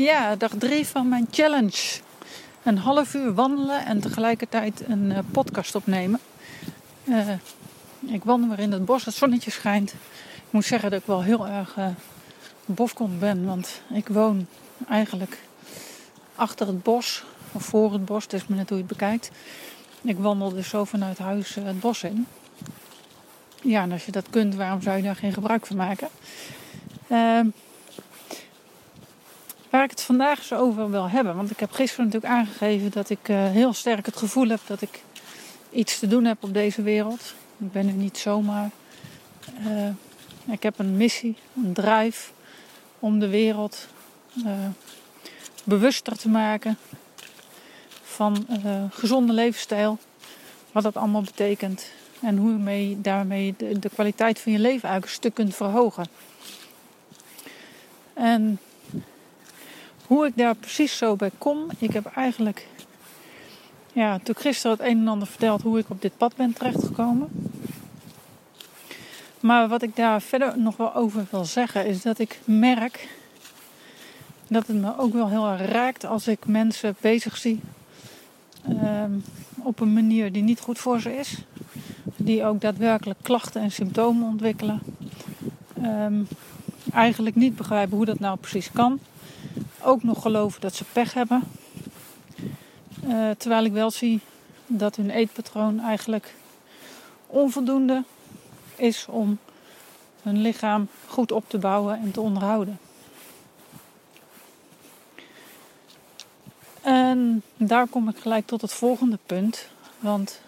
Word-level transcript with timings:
Ja, 0.00 0.36
dag 0.36 0.52
drie 0.58 0.86
van 0.86 1.08
mijn 1.08 1.26
challenge. 1.30 2.00
Een 2.62 2.78
half 2.78 3.14
uur 3.14 3.34
wandelen 3.34 3.86
en 3.86 4.00
tegelijkertijd 4.00 4.82
een 4.88 5.10
uh, 5.10 5.18
podcast 5.30 5.74
opnemen. 5.74 6.20
Uh, 7.04 7.28
ik 8.06 8.24
wandel 8.24 8.48
weer 8.48 8.58
in 8.58 8.72
het 8.72 8.84
bos, 8.84 9.04
het 9.04 9.14
zonnetje 9.14 9.50
schijnt. 9.50 9.92
Ik 10.36 10.50
moet 10.50 10.64
zeggen 10.64 10.90
dat 10.90 11.00
ik 11.00 11.06
wel 11.06 11.22
heel 11.22 11.46
erg 11.48 11.76
uh, 11.76 13.18
ben, 13.18 13.44
want 13.44 13.82
ik 13.92 14.08
woon 14.08 14.46
eigenlijk 14.88 15.38
achter 16.34 16.66
het 16.66 16.82
bos, 16.82 17.24
of 17.52 17.62
voor 17.62 17.92
het 17.92 18.04
bos, 18.04 18.26
dus 18.26 18.46
maar 18.46 18.58
net 18.58 18.68
hoe 18.68 18.78
je 18.78 18.84
het 18.84 18.98
bekijkt. 18.98 19.30
Ik 20.02 20.18
wandel 20.18 20.50
dus 20.52 20.68
zo 20.68 20.84
vanuit 20.84 21.18
huis 21.18 21.54
het 21.54 21.80
bos 21.80 22.02
in. 22.02 22.26
Ja, 23.62 23.82
en 23.82 23.92
als 23.92 24.04
je 24.04 24.12
dat 24.12 24.26
kunt, 24.30 24.54
waarom 24.54 24.82
zou 24.82 24.96
je 24.96 25.02
daar 25.02 25.16
geen 25.16 25.32
gebruik 25.32 25.66
van 25.66 25.76
maken? 25.76 26.08
Uh, 27.08 27.40
waar 29.70 29.84
ik 29.84 29.90
het 29.90 30.02
vandaag 30.02 30.42
zo 30.42 30.56
over 30.56 30.90
wil 30.90 31.08
hebben. 31.08 31.36
Want 31.36 31.50
ik 31.50 31.60
heb 31.60 31.72
gisteren 31.72 32.04
natuurlijk 32.04 32.32
aangegeven 32.32 32.90
dat 32.90 33.10
ik 33.10 33.28
uh, 33.28 33.50
heel 33.50 33.72
sterk 33.72 34.06
het 34.06 34.16
gevoel 34.16 34.48
heb 34.48 34.60
dat 34.66 34.82
ik 34.82 35.02
iets 35.70 35.98
te 35.98 36.06
doen 36.06 36.24
heb 36.24 36.36
op 36.40 36.54
deze 36.54 36.82
wereld. 36.82 37.34
Ik 37.58 37.72
ben 37.72 37.86
nu 37.86 37.92
niet 37.92 38.18
zomaar. 38.18 38.70
Uh, 39.66 39.88
ik 40.52 40.62
heb 40.62 40.78
een 40.78 40.96
missie, 40.96 41.36
een 41.64 41.72
drive 41.72 42.30
om 42.98 43.18
de 43.18 43.28
wereld 43.28 43.88
uh, 44.46 44.52
bewuster 45.64 46.16
te 46.16 46.28
maken 46.28 46.78
van 48.02 48.46
gezonde 48.90 49.32
levensstijl. 49.32 49.98
Wat 50.72 50.82
dat 50.82 50.96
allemaal 50.96 51.22
betekent. 51.22 51.86
En 52.22 52.36
hoe 52.36 52.50
je 52.50 52.58
mee, 52.58 53.00
daarmee 53.00 53.54
de, 53.56 53.78
de 53.78 53.88
kwaliteit 53.88 54.38
van 54.38 54.52
je 54.52 54.58
leven 54.58 54.88
eigenlijk 54.88 55.04
een 55.04 55.18
stuk 55.18 55.34
kunt 55.34 55.54
verhogen. 55.54 56.06
En 58.14 58.58
hoe 60.10 60.26
ik 60.26 60.36
daar 60.36 60.54
precies 60.54 60.96
zo 60.96 61.16
bij 61.16 61.30
kom, 61.38 61.66
ik 61.78 61.92
heb 61.92 62.06
eigenlijk 62.14 62.66
ja, 63.92 64.18
toen 64.22 64.34
gisteren 64.36 64.76
het 64.76 64.86
een 64.86 64.98
en 64.98 65.08
ander 65.08 65.28
verteld 65.28 65.62
hoe 65.62 65.78
ik 65.78 65.90
op 65.90 66.02
dit 66.02 66.16
pad 66.16 66.36
ben 66.36 66.52
terechtgekomen. 66.52 67.28
Maar 69.40 69.68
wat 69.68 69.82
ik 69.82 69.96
daar 69.96 70.22
verder 70.22 70.58
nog 70.58 70.76
wel 70.76 70.94
over 70.94 71.26
wil 71.30 71.44
zeggen 71.44 71.86
is 71.86 72.02
dat 72.02 72.18
ik 72.18 72.40
merk 72.44 73.08
dat 74.48 74.66
het 74.66 74.76
me 74.76 74.98
ook 74.98 75.12
wel 75.12 75.28
heel 75.28 75.48
erg 75.48 75.70
raakt 75.70 76.04
als 76.04 76.28
ik 76.28 76.46
mensen 76.46 76.96
bezig 77.00 77.36
zie 77.36 77.60
um, 78.68 79.24
op 79.62 79.80
een 79.80 79.92
manier 79.92 80.32
die 80.32 80.42
niet 80.42 80.60
goed 80.60 80.78
voor 80.78 81.00
ze 81.00 81.16
is. 81.16 81.36
Die 82.16 82.44
ook 82.44 82.60
daadwerkelijk 82.60 83.18
klachten 83.22 83.62
en 83.62 83.72
symptomen 83.72 84.28
ontwikkelen. 84.28 84.80
Um, 85.82 86.28
eigenlijk 86.92 87.36
niet 87.36 87.56
begrijpen 87.56 87.96
hoe 87.96 88.06
dat 88.06 88.18
nou 88.18 88.36
precies 88.36 88.70
kan 88.72 89.00
ook 89.82 90.02
nog 90.02 90.22
geloven 90.22 90.60
dat 90.60 90.74
ze 90.74 90.84
pech 90.92 91.14
hebben. 91.14 91.42
Uh, 93.04 93.30
terwijl 93.30 93.64
ik 93.64 93.72
wel 93.72 93.90
zie 93.90 94.20
dat 94.66 94.96
hun 94.96 95.10
eetpatroon 95.10 95.80
eigenlijk 95.80 96.34
onvoldoende 97.26 98.04
is 98.76 99.06
om 99.08 99.38
hun 100.22 100.40
lichaam 100.40 100.88
goed 101.06 101.32
op 101.32 101.44
te 101.48 101.58
bouwen 101.58 102.00
en 102.00 102.10
te 102.10 102.20
onderhouden. 102.20 102.78
En 106.80 107.42
daar 107.56 107.86
kom 107.86 108.08
ik 108.08 108.16
gelijk 108.16 108.46
tot 108.46 108.60
het 108.60 108.72
volgende 108.72 109.18
punt. 109.26 109.68
Want 109.98 110.40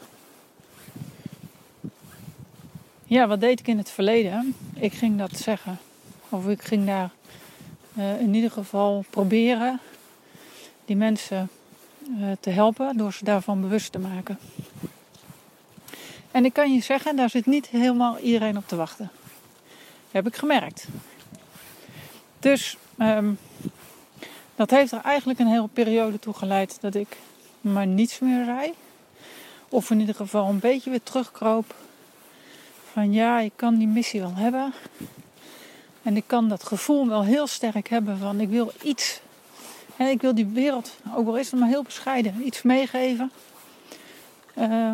ja, 3.05 3.27
wat 3.27 3.41
deed 3.41 3.61
ik 3.61 3.69
in 3.69 3.79
het 3.79 3.91
verleden? 3.91 4.55
Ik 4.75 4.93
ging 4.93 5.19
dat 5.19 5.37
zeggen. 5.37 5.79
Of 6.29 6.49
ik 6.49 6.63
ging 6.63 6.87
daar 6.87 7.11
uh, 7.99 8.21
in 8.21 8.35
ieder 8.35 8.51
geval 8.51 9.05
proberen 9.11 9.81
die 10.85 10.97
mensen 10.97 11.49
uh, 12.19 12.33
te 12.41 12.51
helpen 12.51 12.97
door 12.97 13.13
ze 13.13 13.25
daarvan 13.25 13.61
bewust 13.61 13.93
te 13.93 13.99
maken. 13.99 14.39
En 16.31 16.45
ik 16.45 16.53
kan 16.53 16.73
je 16.73 16.81
zeggen, 16.81 17.17
daar 17.17 17.31
zit 17.31 17.47
niet 17.47 17.67
helemaal 17.67 18.19
iedereen 18.19 18.57
op 18.57 18.69
te 18.69 18.77
wachten. 18.77 19.11
heb 20.11 20.27
ik 20.27 20.37
gemerkt. 20.37 20.87
Dus 22.39 22.77
um, 22.99 23.39
dat 24.57 24.71
heeft 24.71 24.93
er 24.93 25.01
eigenlijk 25.01 25.39
een 25.39 25.47
hele 25.47 25.69
periode 25.69 26.19
toe 26.19 26.35
geleid 26.35 26.79
dat 26.81 26.95
ik 26.95 27.17
maar 27.61 27.87
niets 27.87 28.19
meer 28.19 28.45
zei. 28.45 28.75
Of 29.69 29.91
in 29.91 30.01
ieder 30.01 30.15
geval 30.15 30.49
een 30.49 30.59
beetje 30.59 30.91
weer 30.91 31.03
terugkroop. 31.03 31.75
Van 32.93 33.13
ja, 33.13 33.41
ik 33.41 33.53
kan 33.57 33.77
die 33.77 33.87
missie 33.87 34.21
wel 34.21 34.35
hebben. 34.35 34.73
En 36.03 36.17
ik 36.17 36.25
kan 36.27 36.49
dat 36.49 36.65
gevoel 36.65 37.09
wel 37.09 37.25
heel 37.25 37.47
sterk 37.47 37.89
hebben 37.89 38.19
van 38.19 38.41
ik 38.41 38.49
wil 38.49 38.73
iets. 38.83 39.21
En 39.97 40.07
ik 40.07 40.21
wil 40.21 40.35
die 40.35 40.47
wereld, 40.47 40.97
ook 41.15 41.27
al 41.27 41.39
is 41.39 41.51
het 41.51 41.61
maar 41.61 41.69
heel 41.69 41.83
bescheiden, 41.83 42.47
iets 42.47 42.63
meegeven. 42.63 43.33
Uh, 44.59 44.93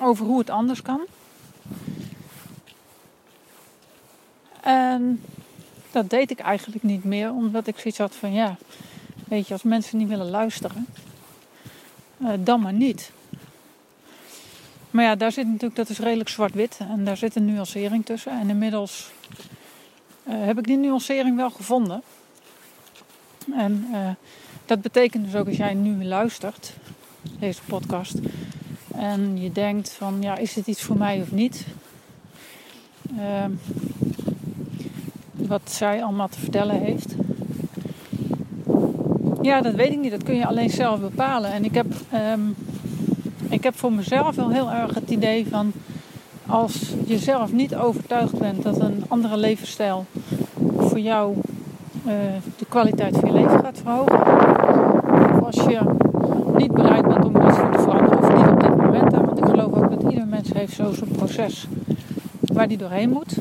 over 0.00 0.26
hoe 0.26 0.38
het 0.38 0.50
anders 0.50 0.82
kan. 0.82 1.00
En 4.60 5.22
dat 5.90 6.10
deed 6.10 6.30
ik 6.30 6.38
eigenlijk 6.38 6.82
niet 6.82 7.04
meer, 7.04 7.32
omdat 7.32 7.66
ik 7.66 7.78
zoiets 7.78 7.98
had 7.98 8.14
van 8.14 8.32
ja, 8.32 8.56
weet 9.28 9.46
je, 9.46 9.52
als 9.52 9.62
mensen 9.62 9.98
niet 9.98 10.08
willen 10.08 10.30
luisteren, 10.30 10.86
uh, 12.18 12.30
dan 12.38 12.60
maar 12.60 12.72
niet. 12.72 13.10
Maar 14.90 15.04
ja, 15.04 15.14
daar 15.14 15.32
zit 15.32 15.46
natuurlijk, 15.46 15.76
dat 15.76 15.88
is 15.88 15.98
redelijk 15.98 16.28
zwart-wit 16.28 16.78
en 16.78 17.04
daar 17.04 17.16
zit 17.16 17.36
een 17.36 17.44
nuancering 17.44 18.04
tussen. 18.04 18.40
En 18.40 18.48
inmiddels 18.48 19.10
heb 20.28 20.58
ik 20.58 20.66
die 20.66 20.76
nuancering 20.76 21.36
wel 21.36 21.50
gevonden. 21.50 22.02
En 23.54 23.86
uh, 23.92 24.08
dat 24.66 24.82
betekent 24.82 25.24
dus 25.24 25.34
ook 25.34 25.46
als 25.46 25.56
jij 25.56 25.74
nu 25.74 26.04
luistert, 26.04 26.72
deze 27.38 27.60
podcast, 27.66 28.18
en 28.94 29.40
je 29.40 29.52
denkt 29.52 29.92
van 29.92 30.22
ja, 30.22 30.36
is 30.36 30.52
dit 30.52 30.66
iets 30.66 30.82
voor 30.82 30.96
mij 30.96 31.20
of 31.20 31.32
niet? 31.32 31.66
Uh, 33.16 33.44
wat 35.32 35.60
zij 35.64 36.02
allemaal 36.02 36.28
te 36.28 36.38
vertellen 36.38 36.80
heeft. 36.80 37.14
Ja, 39.42 39.60
dat 39.60 39.74
weet 39.74 39.92
ik 39.92 39.98
niet. 39.98 40.10
Dat 40.10 40.22
kun 40.22 40.34
je 40.34 40.46
alleen 40.46 40.70
zelf 40.70 41.00
bepalen. 41.00 41.52
En 41.52 41.64
ik 41.64 41.74
heb, 41.74 41.86
um, 42.14 42.54
ik 43.48 43.62
heb 43.62 43.78
voor 43.78 43.92
mezelf 43.92 44.36
wel 44.36 44.50
heel 44.50 44.70
erg 44.70 44.94
het 44.94 45.10
idee 45.10 45.46
van 45.46 45.72
als 46.46 46.92
je 47.06 47.18
zelf 47.18 47.52
niet 47.52 47.74
overtuigd 47.74 48.38
bent 48.38 48.62
dat 48.62 48.80
een 48.80 49.04
andere 49.08 49.36
levensstijl 49.36 50.06
jou 51.02 51.34
uh, 52.06 52.12
de 52.58 52.66
kwaliteit 52.68 53.16
van 53.16 53.32
je 53.32 53.38
leven 53.40 53.58
gaat 53.58 53.80
verhogen. 53.82 54.20
Of 55.34 55.44
als 55.44 55.54
je 55.54 55.80
niet 56.56 56.72
bereid 56.72 57.08
bent 57.08 57.24
om 57.24 57.36
iets 57.36 57.56
voor 57.56 57.70
te 57.70 57.78
veranderen, 57.78 58.18
of 58.18 58.34
niet 58.34 58.48
op 58.48 58.60
dit 58.60 58.76
moment. 58.76 59.12
Hè, 59.12 59.20
want 59.20 59.38
ik 59.38 59.44
geloof 59.44 59.72
ook 59.72 59.90
dat 59.90 60.12
ieder 60.12 60.26
mens 60.26 60.52
heeft 60.52 60.74
zo 60.74 60.92
zijn 60.92 61.10
proces 61.10 61.66
waar 62.40 62.68
die 62.68 62.78
doorheen 62.78 63.10
moet. 63.10 63.36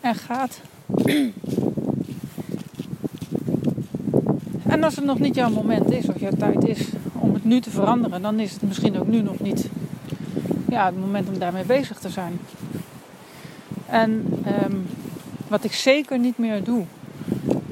En 0.00 0.14
gaat. 0.14 0.60
En 4.66 4.84
als 4.84 4.96
het 4.96 5.04
nog 5.04 5.18
niet 5.18 5.34
jouw 5.34 5.50
moment 5.50 5.90
is, 5.90 6.08
of 6.08 6.20
jouw 6.20 6.30
tijd 6.38 6.68
is 6.68 6.88
om 7.18 7.34
het 7.34 7.44
nu 7.44 7.60
te 7.60 7.70
veranderen, 7.70 8.22
dan 8.22 8.40
is 8.40 8.52
het 8.52 8.62
misschien 8.62 8.98
ook 8.98 9.06
nu 9.06 9.22
nog 9.22 9.40
niet 9.40 9.68
ja, 10.68 10.86
het 10.86 11.00
moment 11.00 11.28
om 11.28 11.38
daarmee 11.38 11.64
bezig 11.64 11.98
te 11.98 12.08
zijn. 12.08 12.38
En 13.86 14.10
um, 14.64 14.86
wat 15.54 15.64
ik 15.64 15.72
zeker 15.72 16.18
niet 16.18 16.38
meer 16.38 16.64
doe, 16.64 16.84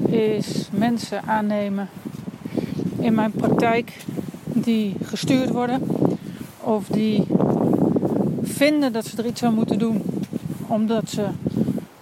is 0.05 0.69
mensen 0.71 1.23
aannemen 1.23 1.89
in 2.99 3.13
mijn 3.13 3.31
praktijk 3.31 4.05
die 4.45 4.95
gestuurd 5.03 5.49
worden 5.49 5.81
of 6.59 6.87
die 6.87 7.25
vinden 8.43 8.93
dat 8.93 9.05
ze 9.05 9.17
er 9.17 9.25
iets 9.25 9.43
aan 9.43 9.53
moeten 9.53 9.79
doen 9.79 10.03
omdat 10.67 11.09
ze 11.09 11.27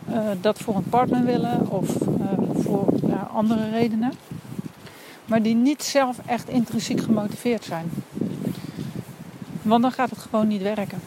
uh, 0.10 0.20
dat 0.42 0.60
voor 0.60 0.76
een 0.76 0.90
partner 0.90 1.24
willen 1.24 1.70
of 1.70 2.02
uh, 2.02 2.62
voor 2.64 2.94
ja, 3.08 3.30
andere 3.34 3.70
redenen, 3.70 4.14
maar 5.26 5.42
die 5.42 5.56
niet 5.56 5.84
zelf 5.84 6.20
echt 6.26 6.50
intrinsiek 6.50 7.02
gemotiveerd 7.02 7.64
zijn. 7.64 7.92
Want 9.62 9.82
dan 9.82 9.92
gaat 9.92 10.10
het 10.10 10.20
gewoon 10.20 10.48
niet 10.48 10.62
werken. 10.62 11.00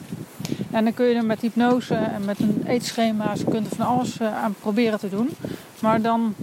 En 0.74 0.84
dan 0.84 0.94
kun 0.94 1.06
je 1.06 1.14
er 1.14 1.24
met 1.24 1.40
hypnose 1.40 1.94
en 1.94 2.24
met 2.24 2.40
een 2.40 2.62
eetschema, 2.66 3.36
ze 3.36 3.44
kunnen 3.44 3.70
van 3.70 3.86
alles 3.86 4.18
eh, 4.18 4.42
aan 4.42 4.54
proberen 4.60 4.98
te 4.98 5.08
doen. 5.08 5.30
Maar 5.80 6.00
dan 6.00 6.34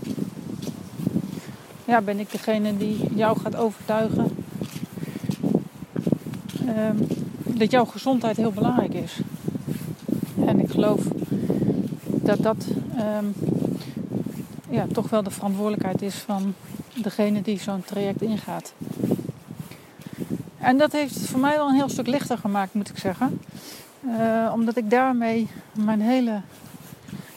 ja, 1.85 2.01
ben 2.01 2.19
ik 2.19 2.31
degene 2.31 2.77
die 2.77 2.99
jou 3.15 3.39
gaat 3.39 3.55
overtuigen 3.55 4.45
um, 6.67 7.07
dat 7.43 7.71
jouw 7.71 7.85
gezondheid 7.85 8.37
heel 8.37 8.51
belangrijk 8.51 8.93
is. 8.93 9.19
En 10.45 10.59
ik 10.59 10.69
geloof 10.69 11.01
dat 12.05 12.43
dat 12.43 12.65
um, 13.19 13.33
ja, 14.69 14.85
toch 14.93 15.09
wel 15.09 15.23
de 15.23 15.31
verantwoordelijkheid 15.31 16.01
is 16.01 16.15
van 16.15 16.53
degene 17.01 17.41
die 17.41 17.59
zo'n 17.59 17.83
traject 17.83 18.21
ingaat. 18.21 18.73
En 20.61 20.77
dat 20.77 20.91
heeft 20.91 21.15
het 21.15 21.27
voor 21.27 21.39
mij 21.39 21.55
wel 21.55 21.67
een 21.67 21.75
heel 21.75 21.89
stuk 21.89 22.07
lichter 22.07 22.37
gemaakt, 22.37 22.73
moet 22.73 22.89
ik 22.89 22.97
zeggen. 22.97 23.41
Uh, 24.05 24.51
omdat 24.53 24.77
ik 24.77 24.89
daarmee 24.89 25.47
mijn 25.71 26.01
hele 26.01 26.41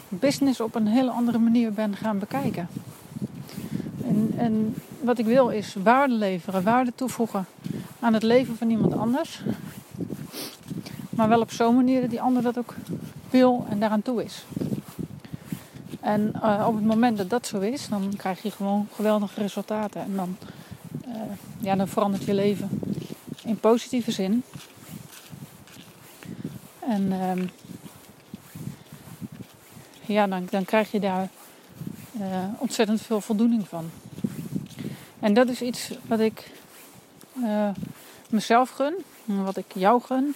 business 0.09 0.61
op 0.61 0.75
een 0.75 0.87
hele 0.87 1.11
andere 1.11 1.38
manier 1.38 1.73
ben 1.73 1.97
gaan 1.97 2.19
bekijken. 2.19 2.69
En, 4.06 4.35
en 4.37 4.75
wat 5.00 5.19
ik 5.19 5.26
wil 5.26 5.49
is 5.49 5.76
waarde 5.82 6.15
leveren, 6.15 6.62
waarde 6.62 6.93
toevoegen 6.94 7.47
aan 8.00 8.15
het 8.15 8.23
leven 8.23 8.56
van 8.56 8.71
iemand 8.71 8.97
anders. 8.97 9.43
Maar 11.11 11.29
wel 11.29 11.41
op 11.41 11.53
zo'n 11.53 11.75
manier 11.75 12.00
dat 12.00 12.11
die 12.11 12.21
ander 12.21 12.43
dat 12.43 12.59
ook 12.59 12.75
wil 13.31 13.67
en 13.69 13.79
daaraan 13.79 14.03
toe 14.03 14.25
is. 14.25 14.44
En 16.00 16.32
uh, 16.43 16.65
op 16.67 16.75
het 16.75 16.85
moment 16.85 17.17
dat 17.17 17.31
dat 17.31 17.47
zo 17.47 17.59
is, 17.59 17.88
dan 17.88 18.12
krijg 18.17 18.43
je 18.43 18.50
gewoon 18.50 18.88
geweldige 18.94 19.41
resultaten. 19.41 20.00
En 20.00 20.17
dan, 20.17 20.37
uh, 21.09 21.15
ja, 21.61 21.76
dan 21.76 21.88
verandert 21.88 22.25
je 22.25 22.35
leven 22.35 22.69
in 23.44 23.61
positieve 23.61 24.11
zin. 24.11 24.43
En 26.79 27.02
uh, 27.02 27.32
ja, 30.06 30.26
dan, 30.26 30.46
dan 30.50 30.64
krijg 30.64 30.91
je 30.91 31.00
daar 31.00 31.29
uh, 32.20 32.44
ontzettend 32.58 33.02
veel 33.02 33.20
voldoening 33.20 33.69
van. 33.69 33.91
En 35.20 35.35
dat 35.35 35.49
is 35.49 35.62
iets 35.62 35.91
wat 36.06 36.20
ik 36.20 36.50
mezelf 38.29 38.70
gun, 38.70 38.94
wat 39.25 39.56
ik 39.56 39.73
jou 39.75 40.02
gun. 40.02 40.35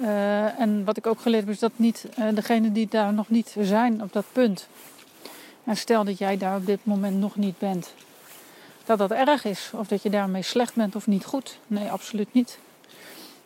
Uh, 0.00 0.60
en 0.60 0.84
wat 0.84 0.96
ik 0.96 1.06
ook 1.06 1.20
geleerd 1.20 1.44
heb 1.44 1.54
is 1.54 1.60
dat 1.60 1.72
niet 1.76 2.08
degene 2.34 2.72
die 2.72 2.88
daar 2.90 3.12
nog 3.12 3.28
niet 3.28 3.56
zijn 3.60 4.02
op 4.02 4.12
dat 4.12 4.24
punt. 4.32 4.68
En 5.64 5.76
stel 5.76 6.04
dat 6.04 6.18
jij 6.18 6.36
daar 6.36 6.56
op 6.56 6.66
dit 6.66 6.80
moment 6.82 7.18
nog 7.18 7.36
niet 7.36 7.58
bent. 7.58 7.92
Dat 8.86 8.98
dat 8.98 9.10
erg 9.10 9.44
is. 9.44 9.70
Of 9.72 9.88
dat 9.88 10.02
je 10.02 10.10
daarmee 10.10 10.42
slecht 10.42 10.74
bent 10.74 10.96
of 10.96 11.06
niet 11.06 11.24
goed. 11.24 11.58
Nee, 11.66 11.90
absoluut 11.90 12.32
niet. 12.32 12.58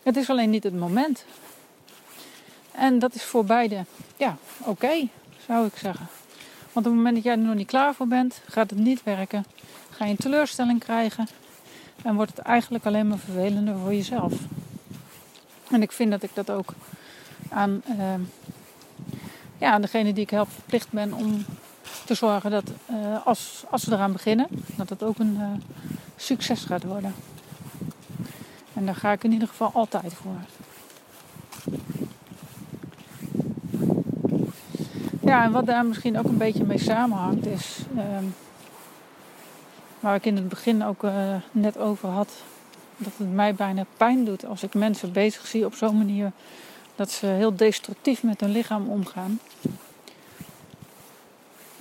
Het 0.02 0.16
is 0.16 0.30
alleen 0.30 0.50
niet 0.50 0.64
het 0.64 0.78
moment. 0.78 1.24
En 2.72 2.98
dat 2.98 3.14
is 3.14 3.24
voor 3.24 3.44
beide, 3.44 3.84
ja, 4.16 4.36
oké, 4.58 5.08
zou 5.46 5.66
ik 5.66 5.76
zeggen. 5.76 6.06
Want 6.72 6.86
op 6.86 6.92
het 6.92 6.94
moment 6.94 7.14
dat 7.14 7.24
jij 7.24 7.32
er 7.32 7.38
nog 7.38 7.54
niet 7.54 7.66
klaar 7.66 7.94
voor 7.94 8.06
bent, 8.06 8.40
gaat 8.48 8.70
het 8.70 8.78
niet 8.78 9.02
werken. 9.02 9.44
Ga 9.90 10.04
je 10.04 10.10
een 10.10 10.16
teleurstelling 10.16 10.80
krijgen. 10.80 11.28
En 12.02 12.14
wordt 12.14 12.36
het 12.36 12.46
eigenlijk 12.46 12.86
alleen 12.86 13.08
maar 13.08 13.18
vervelender 13.18 13.78
voor 13.78 13.94
jezelf. 13.94 14.32
En 15.70 15.82
ik 15.82 15.92
vind 15.92 16.10
dat 16.10 16.22
ik 16.22 16.30
dat 16.34 16.50
ook 16.50 16.74
aan, 17.48 17.82
uh, 17.88 18.14
ja, 19.58 19.70
aan 19.70 19.80
degene 19.80 20.12
die 20.12 20.22
ik 20.22 20.30
help 20.30 20.48
verplicht 20.50 20.90
ben 20.90 21.12
om 21.12 21.44
te 22.10 22.16
zorgen 22.16 22.50
dat 22.50 22.72
uh, 22.90 23.26
als, 23.26 23.64
als 23.68 23.84
we 23.84 23.94
eraan 23.94 24.12
beginnen, 24.12 24.46
dat 24.76 24.88
het 24.88 25.02
ook 25.02 25.18
een 25.18 25.36
uh, 25.40 25.46
succes 26.16 26.64
gaat 26.64 26.84
worden. 26.84 27.14
En 28.74 28.86
daar 28.86 28.94
ga 28.94 29.12
ik 29.12 29.24
in 29.24 29.32
ieder 29.32 29.48
geval 29.48 29.70
altijd 29.74 30.14
voor. 30.14 30.36
Ja, 35.20 35.44
en 35.44 35.52
wat 35.52 35.66
daar 35.66 35.86
misschien 35.86 36.18
ook 36.18 36.24
een 36.24 36.36
beetje 36.36 36.64
mee 36.64 36.78
samenhangt 36.78 37.46
is, 37.46 37.78
ehm, 37.96 38.24
waar 40.00 40.14
ik 40.14 40.26
in 40.26 40.36
het 40.36 40.48
begin 40.48 40.84
ook 40.84 41.02
net 41.52 41.78
over 41.78 42.08
had, 42.08 42.30
dat 42.96 43.12
het 43.16 43.32
mij 43.32 43.54
bijna 43.54 43.84
pijn 43.96 44.24
doet 44.24 44.46
als 44.46 44.62
ik 44.62 44.74
mensen 44.74 45.12
bezig 45.12 45.46
zie 45.46 45.66
op 45.66 45.74
zo'n 45.74 45.98
manier 45.98 46.32
dat 46.96 47.10
ze 47.10 47.26
heel 47.26 47.56
destructief 47.56 48.22
met 48.22 48.40
hun 48.40 48.52
lichaam 48.52 48.88
omgaan. 48.88 49.38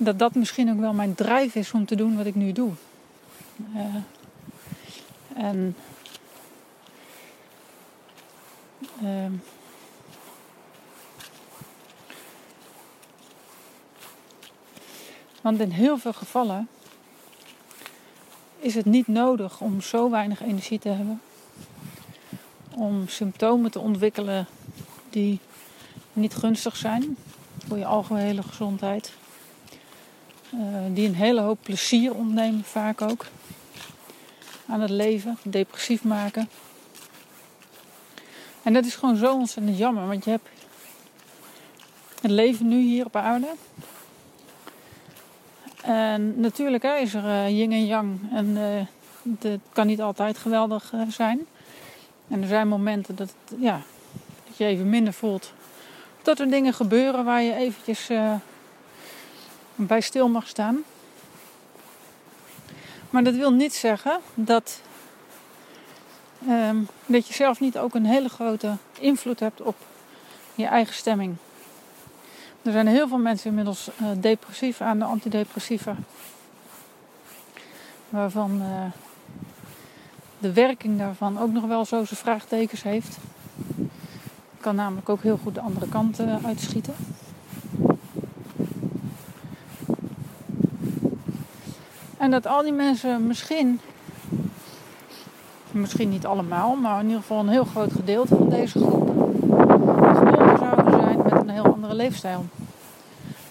Dat 0.02 0.18
dat 0.18 0.34
misschien 0.34 0.70
ook 0.70 0.80
wel 0.80 0.92
mijn 0.92 1.14
drijf 1.14 1.54
is 1.54 1.72
om 1.72 1.86
te 1.86 1.94
doen 1.94 2.16
wat 2.16 2.26
ik 2.26 2.34
nu 2.34 2.52
doe. 2.52 2.72
En 5.34 5.76
uh, 9.02 9.26
want 15.40 15.60
in 15.60 15.70
heel 15.70 15.98
veel 15.98 16.12
gevallen 16.12 16.68
is 18.58 18.74
het 18.74 18.84
niet 18.84 19.06
nodig 19.06 19.60
om 19.60 19.80
zo 19.80 20.10
weinig 20.10 20.42
energie 20.42 20.78
te 20.78 20.88
hebben. 20.88 21.20
Om 22.70 23.08
symptomen 23.08 23.70
te 23.70 23.78
ontwikkelen 23.78 24.46
die 25.10 25.38
niet 26.12 26.34
gunstig 26.34 26.76
zijn 26.76 27.16
voor 27.66 27.78
je 27.78 27.86
algehele 27.86 28.42
gezondheid. 28.42 29.12
Uh, 30.54 30.60
die 30.94 31.08
een 31.08 31.14
hele 31.14 31.40
hoop 31.40 31.58
plezier 31.62 32.14
ontnemen, 32.14 32.64
vaak 32.64 33.00
ook. 33.00 33.26
Aan 34.66 34.80
het 34.80 34.90
leven, 34.90 35.38
depressief 35.42 36.04
maken. 36.04 36.48
En 38.62 38.72
dat 38.72 38.84
is 38.84 38.94
gewoon 38.94 39.16
zo 39.16 39.34
ontzettend 39.34 39.78
jammer, 39.78 40.06
want 40.06 40.24
je 40.24 40.30
hebt 40.30 40.48
het 42.20 42.30
leven 42.30 42.68
nu 42.68 42.80
hier 42.80 43.04
op 43.04 43.16
aarde. 43.16 43.48
En 45.82 46.40
natuurlijk 46.40 46.82
hè, 46.82 46.96
is 46.96 47.14
er 47.14 47.24
uh, 47.24 47.48
yin 47.48 47.72
en 47.72 47.86
yang. 47.86 48.18
En 48.32 48.46
uh, 48.46 48.86
het 49.40 49.60
kan 49.72 49.86
niet 49.86 50.00
altijd 50.00 50.38
geweldig 50.38 50.92
zijn. 51.08 51.46
En 52.28 52.42
er 52.42 52.48
zijn 52.48 52.68
momenten 52.68 53.16
dat, 53.16 53.34
ja, 53.58 53.80
dat 54.46 54.56
je 54.56 54.64
even 54.64 54.88
minder 54.88 55.12
voelt. 55.12 55.52
Dat 56.22 56.38
er 56.38 56.50
dingen 56.50 56.74
gebeuren 56.74 57.24
waar 57.24 57.42
je 57.42 57.54
eventjes 57.54 58.08
bij 59.86 60.00
stil 60.00 60.28
mag 60.28 60.48
staan. 60.48 60.84
Maar 63.10 63.24
dat 63.24 63.34
wil 63.34 63.52
niet 63.52 63.74
zeggen 63.74 64.20
dat, 64.34 64.80
um, 66.48 66.88
dat 67.06 67.26
je 67.26 67.34
zelf 67.34 67.60
niet 67.60 67.78
ook 67.78 67.94
een 67.94 68.06
hele 68.06 68.28
grote 68.28 68.76
invloed 68.98 69.40
hebt 69.40 69.60
op 69.60 69.76
je 70.54 70.66
eigen 70.66 70.94
stemming. 70.94 71.36
Er 72.62 72.72
zijn 72.72 72.86
heel 72.86 73.08
veel 73.08 73.18
mensen 73.18 73.48
inmiddels 73.48 73.88
uh, 74.00 74.08
depressief 74.16 74.80
aan 74.80 74.98
de 74.98 75.04
antidepressiva. 75.04 75.96
Waarvan 78.08 78.62
uh, 78.62 78.84
de 80.38 80.52
werking 80.52 80.98
daarvan 80.98 81.38
ook 81.38 81.50
nog 81.50 81.64
wel 81.64 81.84
zo 81.84 82.04
zijn 82.04 82.20
vraagtekens 82.20 82.82
heeft. 82.82 83.16
Kan 84.60 84.74
namelijk 84.74 85.08
ook 85.08 85.22
heel 85.22 85.38
goed 85.42 85.54
de 85.54 85.60
andere 85.60 85.88
kant 85.88 86.20
uh, 86.20 86.44
uitschieten. 86.44 86.94
En 92.20 92.30
dat 92.30 92.46
al 92.46 92.62
die 92.62 92.72
mensen 92.72 93.26
misschien, 93.26 93.80
misschien 95.70 96.08
niet 96.08 96.26
allemaal, 96.26 96.74
maar 96.74 96.98
in 96.98 97.06
ieder 97.06 97.20
geval 97.20 97.40
een 97.40 97.48
heel 97.48 97.64
groot 97.64 97.92
gedeelte 97.92 98.36
van 98.36 98.48
deze 98.48 98.78
groep 98.78 99.08
geboren 100.14 100.58
zouden 100.58 100.90
zijn 100.90 101.22
met 101.22 101.32
een 101.32 101.48
heel 101.48 101.64
andere 101.64 101.94
leefstijl. 101.94 102.46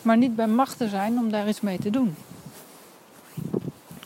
Maar 0.02 0.18
niet 0.18 0.36
bij 0.36 0.48
macht 0.48 0.78
te 0.78 0.88
zijn 0.88 1.18
om 1.18 1.32
daar 1.32 1.48
iets 1.48 1.62
mee 1.62 1.80
te 1.80 1.90
doen. 1.90 2.16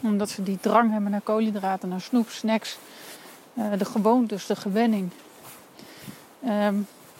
Omdat 0.03 0.29
ze 0.29 0.43
die 0.43 0.57
drang 0.61 0.91
hebben 0.91 1.11
naar 1.11 1.21
koolhydraten, 1.21 1.89
naar 1.89 2.01
snoep, 2.01 2.29
snacks, 2.29 2.77
uh, 3.53 3.65
de 3.77 3.85
gewoontes, 3.85 4.45
de 4.45 4.55
gewenning. 4.55 5.09
Uh, 6.45 6.67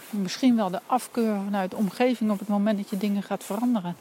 misschien 0.10 0.56
wel 0.56 0.70
de 0.70 0.82
afkeur 0.86 1.38
vanuit 1.44 1.72
de 1.72 1.78
omgeving 1.78 2.32
op 2.32 2.40
het 2.40 2.48
moment 2.48 2.78
dat 2.78 2.90
je 2.90 2.98
dingen 2.98 3.24
gaat 3.24 3.44
veranderen. 3.44 3.96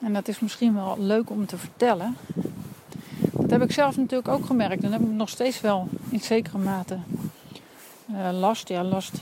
En 0.00 0.12
dat 0.12 0.28
is 0.28 0.40
misschien 0.40 0.74
wel 0.74 0.96
leuk 0.98 1.30
om 1.30 1.46
te 1.46 1.58
vertellen. 1.58 2.16
Dat 3.32 3.50
heb 3.50 3.62
ik 3.62 3.72
zelf 3.72 3.96
natuurlijk 3.96 4.28
ook 4.28 4.46
gemerkt. 4.46 4.82
En 4.82 4.92
heb 4.92 5.00
ik 5.00 5.08
nog 5.08 5.28
steeds 5.28 5.60
wel 5.60 5.88
in 6.08 6.20
zekere 6.20 6.58
mate 6.58 6.98
uh, 8.10 8.38
last. 8.38 8.68
Ja, 8.68 8.84
last 8.84 9.12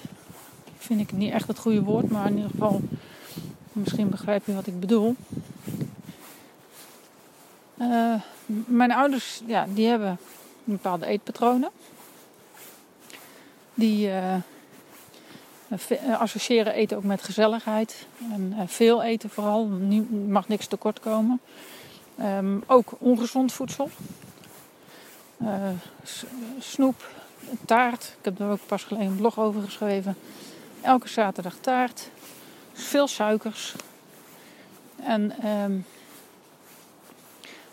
vind 0.78 1.00
ik 1.00 1.12
niet 1.12 1.32
echt 1.32 1.48
het 1.48 1.58
goede 1.58 1.82
woord, 1.82 2.10
maar 2.10 2.26
in 2.26 2.36
ieder 2.36 2.50
geval, 2.50 2.80
misschien 3.72 4.08
begrijp 4.08 4.46
je 4.46 4.54
wat 4.54 4.66
ik 4.66 4.80
bedoel. 4.80 5.16
Uh, 7.78 8.14
mijn 8.66 8.92
ouders, 8.92 9.42
ja, 9.46 9.66
die 9.74 9.86
hebben 9.86 10.18
bepaalde 10.64 11.06
eetpatronen. 11.06 11.70
Die 13.74 14.08
uh, 14.08 14.34
associëren 16.18 16.72
eten 16.72 16.96
ook 16.96 17.02
met 17.02 17.22
gezelligheid. 17.22 18.06
En 18.32 18.54
uh, 18.56 18.60
veel 18.66 19.02
eten 19.02 19.30
vooral, 19.30 19.70
er 19.90 20.02
mag 20.28 20.48
niks 20.48 20.66
tekort 20.66 21.00
komen. 21.00 21.40
Um, 22.20 22.62
ook 22.66 22.92
ongezond 22.98 23.52
voedsel. 23.52 23.90
snoep, 26.58 27.10
taart. 27.64 28.14
Ik 28.18 28.24
heb 28.24 28.36
daar 28.36 28.50
ook 28.50 28.66
pas 28.66 28.84
geleden 28.84 29.08
een 29.08 29.16
blog 29.16 29.38
over 29.38 29.62
geschreven. 29.62 30.16
Elke 30.80 31.08
zaterdag 31.08 31.54
taart. 31.60 32.10
Veel 32.72 33.06
suikers. 33.06 33.74
En 35.02 35.48
um, 35.48 35.86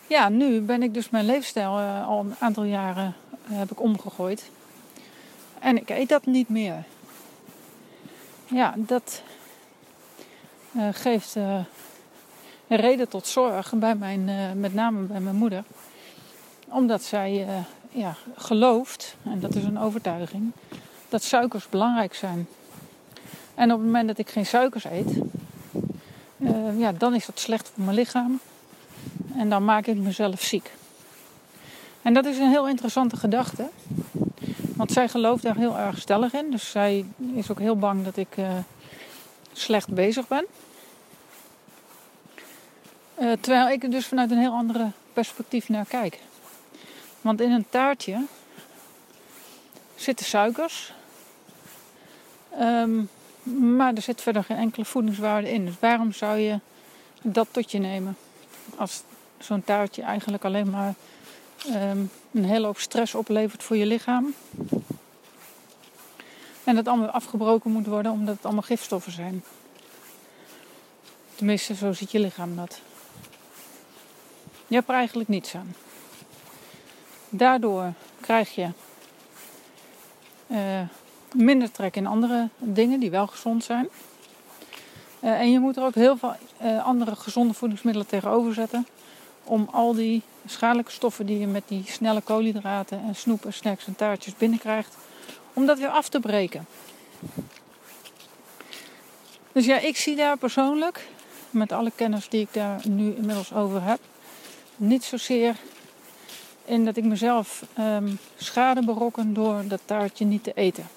ja, 0.08 0.30
nu 0.30 0.62
ben 0.62 0.84
ik 0.84 0.94
dus 0.94 1.10
mijn 1.10 1.26
leefstijl 1.26 1.72
al 2.06 2.20
een 2.20 2.36
aantal 2.40 2.64
jaren 2.64 3.16
heb 3.44 3.72
ik 3.72 3.82
omgegooid. 3.82 4.50
En 5.60 5.78
ik 5.78 5.90
eet 5.90 6.10
dat 6.10 6.26
niet 6.26 6.50
meer. 6.50 6.84
Ja, 8.48 8.74
dat 8.78 9.22
uh, 10.72 10.88
geeft 10.92 11.36
een 11.36 11.66
reden 12.68 13.10
tot 13.10 13.28
zorg 13.28 13.74
bij 13.76 13.96
mijn, 13.96 14.60
met 14.60 14.74
name 14.74 15.00
bij 15.00 15.20
mijn 15.20 15.36
moeder. 15.36 15.64
Omdat 16.68 17.04
zij 17.04 17.48
ja, 17.92 18.16
gelooft, 18.36 19.16
en 19.24 19.40
dat 19.40 19.56
is 19.56 19.64
een 19.64 19.80
overtuiging, 19.80 20.52
dat 21.10 21.24
suikers 21.24 21.70
belangrijk 21.70 22.14
zijn. 22.14 22.48
En 23.56 23.72
op 23.72 23.78
het 23.78 23.86
moment 23.86 24.08
dat 24.08 24.18
ik 24.18 24.30
geen 24.30 24.46
suikers 24.46 24.84
eet, 24.84 25.20
eh, 26.38 26.80
ja, 26.80 26.92
dan 26.92 27.16
is 27.16 27.26
dat 27.26 27.40
slecht 27.40 27.72
voor 27.74 27.84
mijn 27.84 27.98
lichaam. 27.98 28.40
En 29.38 29.50
dan 29.50 29.66
maak 29.66 29.86
ik 29.86 29.98
mezelf 29.98 30.42
ziek. 30.42 30.72
En 32.02 32.14
dat 32.14 32.26
is 32.26 32.38
een 32.38 32.50
heel 32.50 32.68
interessante 32.68 33.18
gedachte. 33.18 33.70
Want 34.76 34.92
zij 34.92 35.08
gelooft 35.08 35.44
daar 35.44 35.56
heel 35.56 35.78
erg 35.78 36.00
stellig 36.00 36.34
in. 36.34 36.52
Dus 36.52 36.72
zij 36.72 37.06
is 37.34 37.52
ook 37.52 37.60
heel 37.60 37.78
bang 37.78 38.04
dat 38.04 38.18
ik 38.18 38.38
uh, 38.38 38.58
slecht 39.54 39.88
bezig 39.88 40.28
ben. 40.28 40.46
Uh, 43.20 43.32
terwijl 43.40 43.70
ik 43.70 43.84
er 43.84 43.90
dus 43.90 44.06
vanuit 44.06 44.32
een 44.32 44.38
heel 44.38 44.54
andere 44.54 44.92
perspectief 45.14 45.70
naar 45.70 45.86
kijk. 45.86 46.20
Want 47.22 47.42
in 47.42 47.52
een 47.52 47.66
taartje 47.70 48.26
zitten 49.96 50.26
suikers. 50.26 50.94
Um, 52.60 53.10
maar 53.76 53.94
er 53.94 54.02
zit 54.02 54.22
verder 54.22 54.44
geen 54.44 54.58
enkele 54.58 54.86
voedingswaarde 54.86 55.52
in. 55.52 55.66
Dus 55.66 55.76
waarom 55.80 56.12
zou 56.12 56.38
je 56.38 56.60
dat 57.22 57.48
tot 57.52 57.72
je 57.72 57.80
nemen? 57.80 58.18
Als 58.76 59.04
zo'n 59.38 59.64
taartje 59.64 60.02
eigenlijk 60.02 60.46
alleen 60.46 60.70
maar 60.70 60.94
um, 61.68 62.12
een 62.32 62.46
hele 62.46 62.66
hoop 62.66 62.80
stress 62.80 63.16
oplevert 63.16 63.64
voor 63.64 63.76
je 63.76 63.86
lichaam. 63.86 64.34
En 66.64 66.76
dat 66.76 66.88
allemaal 66.88 67.10
afgebroken 67.10 67.72
moet 67.72 67.88
worden 67.88 68.12
omdat 68.12 68.36
het 68.36 68.46
allemaal 68.46 68.62
gifstoffen 68.62 69.12
zijn. 69.12 69.44
Tenminste, 71.36 71.76
zo 71.76 71.94
ziet 71.94 72.12
je 72.12 72.20
lichaam 72.20 72.56
dat. 72.56 72.82
Je 74.68 74.76
hebt 74.76 74.90
er 74.90 74.96
eigenlijk 74.96 75.30
niets 75.30 75.56
aan. 75.56 75.76
Daardoor 77.30 77.94
krijg 78.20 78.56
je 78.56 78.70
uh, 80.48 80.82
minder 81.34 81.72
trek 81.72 81.96
in 81.96 82.08
andere 82.08 82.50
dingen 82.58 83.00
die 83.00 83.10
wel 83.10 83.28
gezond 83.28 83.64
zijn. 83.64 83.90
Uh, 85.24 85.40
en 85.40 85.52
je 85.52 85.60
moet 85.60 85.78
er 85.78 85.84
ook 85.84 85.96
heel 85.96 86.18
veel 86.18 86.36
uh, 86.64 86.86
andere 86.86 87.16
gezonde 87.16 87.54
voedingsmiddelen 87.54 88.08
tegenover 88.08 88.54
zetten. 88.54 88.88
Om 89.44 89.70
al 89.72 89.94
die 89.94 90.22
schadelijke 90.46 90.92
stoffen 90.92 91.26
die 91.26 91.40
je 91.40 91.48
met 91.48 91.64
die 91.68 91.84
snelle 91.88 92.22
koolhydraten 92.22 93.04
en 93.04 93.16
snoep 93.16 93.46
en 93.46 93.54
snacks 93.54 93.86
en 93.86 93.96
taartjes 93.96 94.36
binnenkrijgt, 94.36 94.96
om 95.54 95.66
dat 95.66 95.80
weer 95.80 95.90
af 95.90 96.10
te 96.10 96.20
breken. 96.20 96.66
Dus 99.52 99.66
ja, 99.66 99.80
ik 99.80 99.98
zie 99.98 100.16
daar 100.16 100.38
persoonlijk, 100.38 101.08
met 101.50 101.72
alle 101.72 101.92
kennis 101.96 102.30
die 102.30 102.42
ik 102.42 102.54
daar 102.54 102.82
nu 102.88 103.16
inmiddels 103.16 103.54
over 103.54 103.84
heb, 103.84 104.00
niet 104.76 105.04
zozeer 105.04 105.56
in 106.66 106.86
dat 106.86 106.98
ik 106.98 107.04
mezelf 107.04 107.66
um, 107.80 108.20
schade 108.38 108.86
berokken 108.86 109.34
door 109.34 109.64
dat 109.68 109.82
taartje 109.86 110.26
niet 110.26 110.44
te 110.44 110.54
eten. 110.54 110.88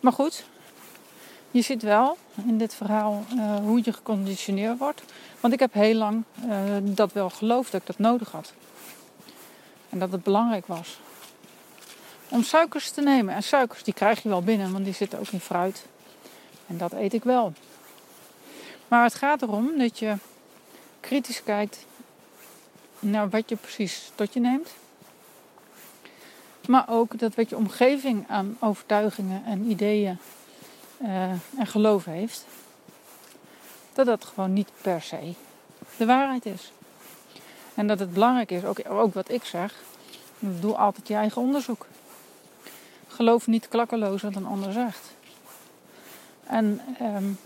Maar 0.00 0.12
goed, 0.12 0.44
je 1.50 1.62
ziet 1.62 1.82
wel 1.82 2.16
in 2.46 2.58
dit 2.58 2.74
verhaal 2.74 3.24
uh, 3.34 3.56
hoe 3.56 3.80
je 3.84 3.92
geconditioneerd 3.92 4.78
wordt. 4.78 5.02
Want 5.40 5.52
ik 5.52 5.60
heb 5.60 5.72
heel 5.72 5.94
lang 5.94 6.24
uh, 6.46 6.76
dat 6.82 7.12
wel 7.12 7.30
geloofd 7.30 7.72
dat 7.72 7.80
ik 7.80 7.86
dat 7.86 7.98
nodig 7.98 8.30
had. 8.30 8.52
En 9.88 9.98
dat 9.98 10.12
het 10.12 10.22
belangrijk 10.22 10.66
was. 10.66 11.00
Om 12.28 12.42
suikers 12.42 12.90
te 12.90 13.00
nemen. 13.00 13.34
En 13.34 13.42
suikers 13.42 13.82
die 13.82 13.94
krijg 13.94 14.22
je 14.22 14.28
wel 14.28 14.42
binnen, 14.42 14.72
want 14.72 14.84
die 14.84 14.94
zitten 14.94 15.18
ook 15.18 15.28
in 15.28 15.40
fruit. 15.40 15.86
En 16.66 16.78
dat 16.78 16.92
eet 16.92 17.12
ik 17.12 17.24
wel. 17.24 17.52
Maar 18.88 19.02
het 19.02 19.14
gaat 19.14 19.42
erom 19.42 19.78
dat 19.78 19.98
je 19.98 20.16
kritisch 21.00 21.42
kijkt 21.42 21.86
naar 22.98 23.28
wat 23.28 23.48
je 23.48 23.56
precies 23.56 24.10
tot 24.14 24.32
je 24.32 24.40
neemt. 24.40 24.74
Maar 26.66 26.84
ook 26.88 27.18
dat 27.18 27.34
wat 27.34 27.48
je 27.48 27.56
omgeving 27.56 28.24
aan 28.28 28.56
overtuigingen 28.60 29.44
en 29.44 29.70
ideeën 29.70 30.18
uh, 31.02 31.30
en 31.30 31.66
geloof 31.66 32.04
heeft, 32.04 32.46
dat 33.92 34.06
dat 34.06 34.24
gewoon 34.24 34.52
niet 34.52 34.70
per 34.82 35.02
se 35.02 35.34
de 35.96 36.06
waarheid 36.06 36.46
is. 36.46 36.72
En 37.74 37.86
dat 37.86 37.98
het 37.98 38.12
belangrijk 38.12 38.50
is, 38.50 38.64
ook, 38.64 38.80
ook 38.88 39.14
wat 39.14 39.30
ik 39.30 39.44
zeg, 39.44 39.74
doe 40.38 40.76
altijd 40.76 41.08
je 41.08 41.14
eigen 41.14 41.42
onderzoek. 41.42 41.86
Geloof 43.08 43.46
niet 43.46 43.68
klakkeloos 43.68 44.22
wat 44.22 44.34
een 44.34 44.46
ander 44.46 44.72
zegt. 44.72 45.10
En 46.46 46.80
um, 47.02 47.38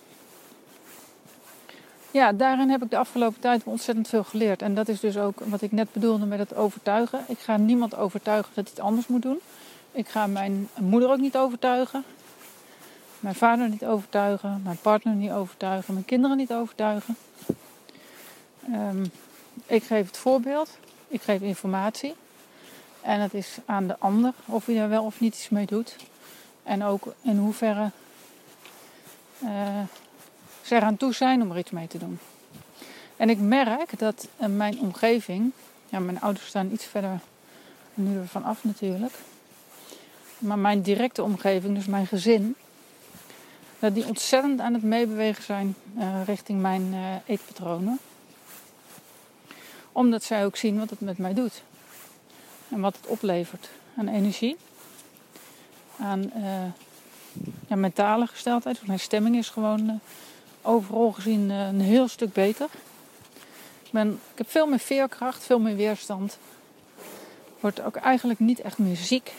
ja, 2.10 2.32
daarin 2.32 2.70
heb 2.70 2.82
ik 2.82 2.90
de 2.90 2.96
afgelopen 2.96 3.40
tijd 3.40 3.62
ontzettend 3.64 4.08
veel 4.08 4.24
geleerd. 4.24 4.62
En 4.62 4.74
dat 4.74 4.88
is 4.88 5.00
dus 5.00 5.16
ook 5.16 5.40
wat 5.44 5.62
ik 5.62 5.72
net 5.72 5.92
bedoelde 5.92 6.26
met 6.26 6.38
het 6.38 6.54
overtuigen. 6.54 7.24
Ik 7.28 7.38
ga 7.38 7.56
niemand 7.56 7.96
overtuigen 7.96 8.50
dat 8.54 8.64
hij 8.64 8.72
het 8.76 8.84
anders 8.84 9.06
moet 9.06 9.22
doen. 9.22 9.40
Ik 9.92 10.08
ga 10.08 10.26
mijn 10.26 10.68
moeder 10.80 11.10
ook 11.10 11.18
niet 11.18 11.36
overtuigen. 11.36 12.04
Mijn 13.22 13.34
vader 13.34 13.68
niet 13.68 13.84
overtuigen. 13.84 14.60
Mijn 14.64 14.78
partner 14.82 15.14
niet 15.14 15.30
overtuigen. 15.30 15.94
Mijn 15.94 16.06
kinderen 16.06 16.36
niet 16.36 16.52
overtuigen. 16.52 17.16
Um, 18.70 19.10
ik 19.66 19.82
geef 19.82 20.06
het 20.06 20.16
voorbeeld. 20.16 20.78
Ik 21.08 21.22
geef 21.22 21.40
informatie. 21.40 22.14
En 23.00 23.20
het 23.20 23.34
is 23.34 23.58
aan 23.64 23.86
de 23.86 23.98
ander 23.98 24.32
of 24.44 24.66
hij 24.66 24.74
daar 24.74 24.88
wel 24.88 25.04
of 25.04 25.20
niet 25.20 25.34
iets 25.34 25.48
mee 25.48 25.66
doet. 25.66 25.96
En 26.62 26.84
ook 26.84 27.14
in 27.22 27.38
hoeverre 27.38 27.90
uh, 29.42 29.80
ze 30.62 30.74
eraan 30.74 30.96
toe 30.96 31.14
zijn 31.14 31.42
om 31.42 31.50
er 31.50 31.58
iets 31.58 31.70
mee 31.70 31.86
te 31.86 31.98
doen. 31.98 32.18
En 33.16 33.30
ik 33.30 33.38
merk 33.38 33.98
dat 33.98 34.28
uh, 34.40 34.46
mijn 34.46 34.80
omgeving, 34.80 35.52
ja, 35.88 35.98
mijn 35.98 36.20
ouders 36.20 36.46
staan 36.46 36.70
iets 36.72 36.84
verder 36.84 37.20
nu 37.94 38.18
ervan 38.18 38.44
af 38.44 38.64
natuurlijk. 38.64 39.14
Maar 40.38 40.58
mijn 40.58 40.82
directe 40.82 41.22
omgeving, 41.22 41.74
dus 41.74 41.86
mijn 41.86 42.06
gezin, 42.06 42.56
die 43.90 44.06
ontzettend 44.06 44.60
aan 44.60 44.74
het 44.74 44.82
meebewegen 44.82 45.42
zijn 45.42 45.74
uh, 45.98 46.24
richting 46.26 46.60
mijn 46.60 46.94
uh, 46.94 47.14
eetpatronen. 47.26 47.98
Omdat 49.92 50.22
zij 50.22 50.44
ook 50.44 50.56
zien 50.56 50.78
wat 50.78 50.90
het 50.90 51.00
met 51.00 51.18
mij 51.18 51.34
doet. 51.34 51.62
En 52.68 52.80
wat 52.80 52.96
het 52.96 53.06
oplevert 53.06 53.68
aan 53.96 54.08
energie. 54.08 54.56
Aan 55.98 56.32
ja, 57.66 57.76
mentale 57.76 58.26
gesteldheid. 58.26 58.86
Mijn 58.86 59.00
stemming 59.00 59.36
is 59.36 59.48
gewoon 59.48 60.00
overal 60.62 61.12
gezien 61.12 61.50
een 61.50 61.80
heel 61.80 62.08
stuk 62.08 62.32
beter. 62.32 62.68
Ik, 63.82 63.90
ben, 63.90 64.10
ik 64.12 64.38
heb 64.38 64.50
veel 64.50 64.66
meer 64.66 64.78
veerkracht, 64.78 65.44
veel 65.44 65.58
meer 65.58 65.76
weerstand. 65.76 66.38
Word 67.60 67.80
ook 67.80 67.96
eigenlijk 67.96 68.38
niet 68.38 68.60
echt 68.60 68.78
meer 68.78 68.96
ziek. 68.96 69.32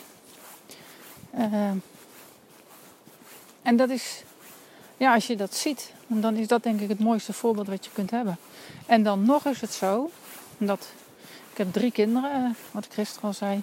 en 3.62 3.76
dat 3.76 3.90
is 3.90 4.22
ja, 4.96 5.14
als 5.14 5.26
je 5.26 5.36
dat 5.36 5.54
ziet, 5.54 5.92
dan 6.06 6.36
is 6.36 6.48
dat 6.48 6.62
denk 6.62 6.80
ik 6.80 6.88
het 6.88 7.00
mooiste 7.00 7.32
voorbeeld 7.32 7.66
wat 7.66 7.84
je 7.84 7.90
kunt 7.92 8.10
hebben. 8.10 8.36
En 8.86 9.02
dan 9.02 9.24
nog 9.24 9.46
is 9.46 9.60
het 9.60 9.72
zo, 9.72 10.10
dat 10.58 10.88
ik 11.52 11.56
heb 11.58 11.72
drie 11.72 11.92
kinderen, 11.92 12.30
eh, 12.30 12.50
wat 12.70 12.84
ik 12.84 12.92
gisteren 12.92 13.28
al 13.28 13.34
zei, 13.34 13.62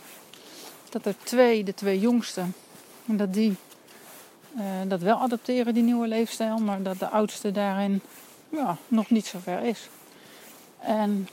dat 0.89 1.05
er 1.05 1.15
twee, 1.23 1.63
de 1.63 1.73
twee 1.73 1.99
jongste, 1.99 2.43
dat 3.05 3.33
die 3.33 3.55
uh, 4.57 4.63
dat 4.87 5.01
wel 5.01 5.17
adopteren, 5.17 5.73
die 5.73 5.83
nieuwe 5.83 6.07
leefstijl, 6.07 6.57
maar 6.57 6.81
dat 6.81 6.99
de 6.99 7.09
oudste 7.09 7.51
daarin 7.51 8.01
ja, 8.49 8.77
nog 8.87 9.09
niet 9.09 9.25
zo 9.25 9.39
ver 9.41 9.63
is. 9.63 9.89
En 10.79 11.27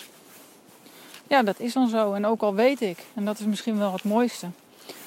ja, 1.26 1.42
dat 1.42 1.60
is 1.60 1.72
dan 1.72 1.88
zo. 1.88 2.12
En 2.12 2.26
ook 2.26 2.42
al 2.42 2.54
weet 2.54 2.80
ik, 2.80 2.98
en 3.14 3.24
dat 3.24 3.38
is 3.38 3.46
misschien 3.46 3.78
wel 3.78 3.92
het 3.92 4.04
mooiste, 4.04 4.48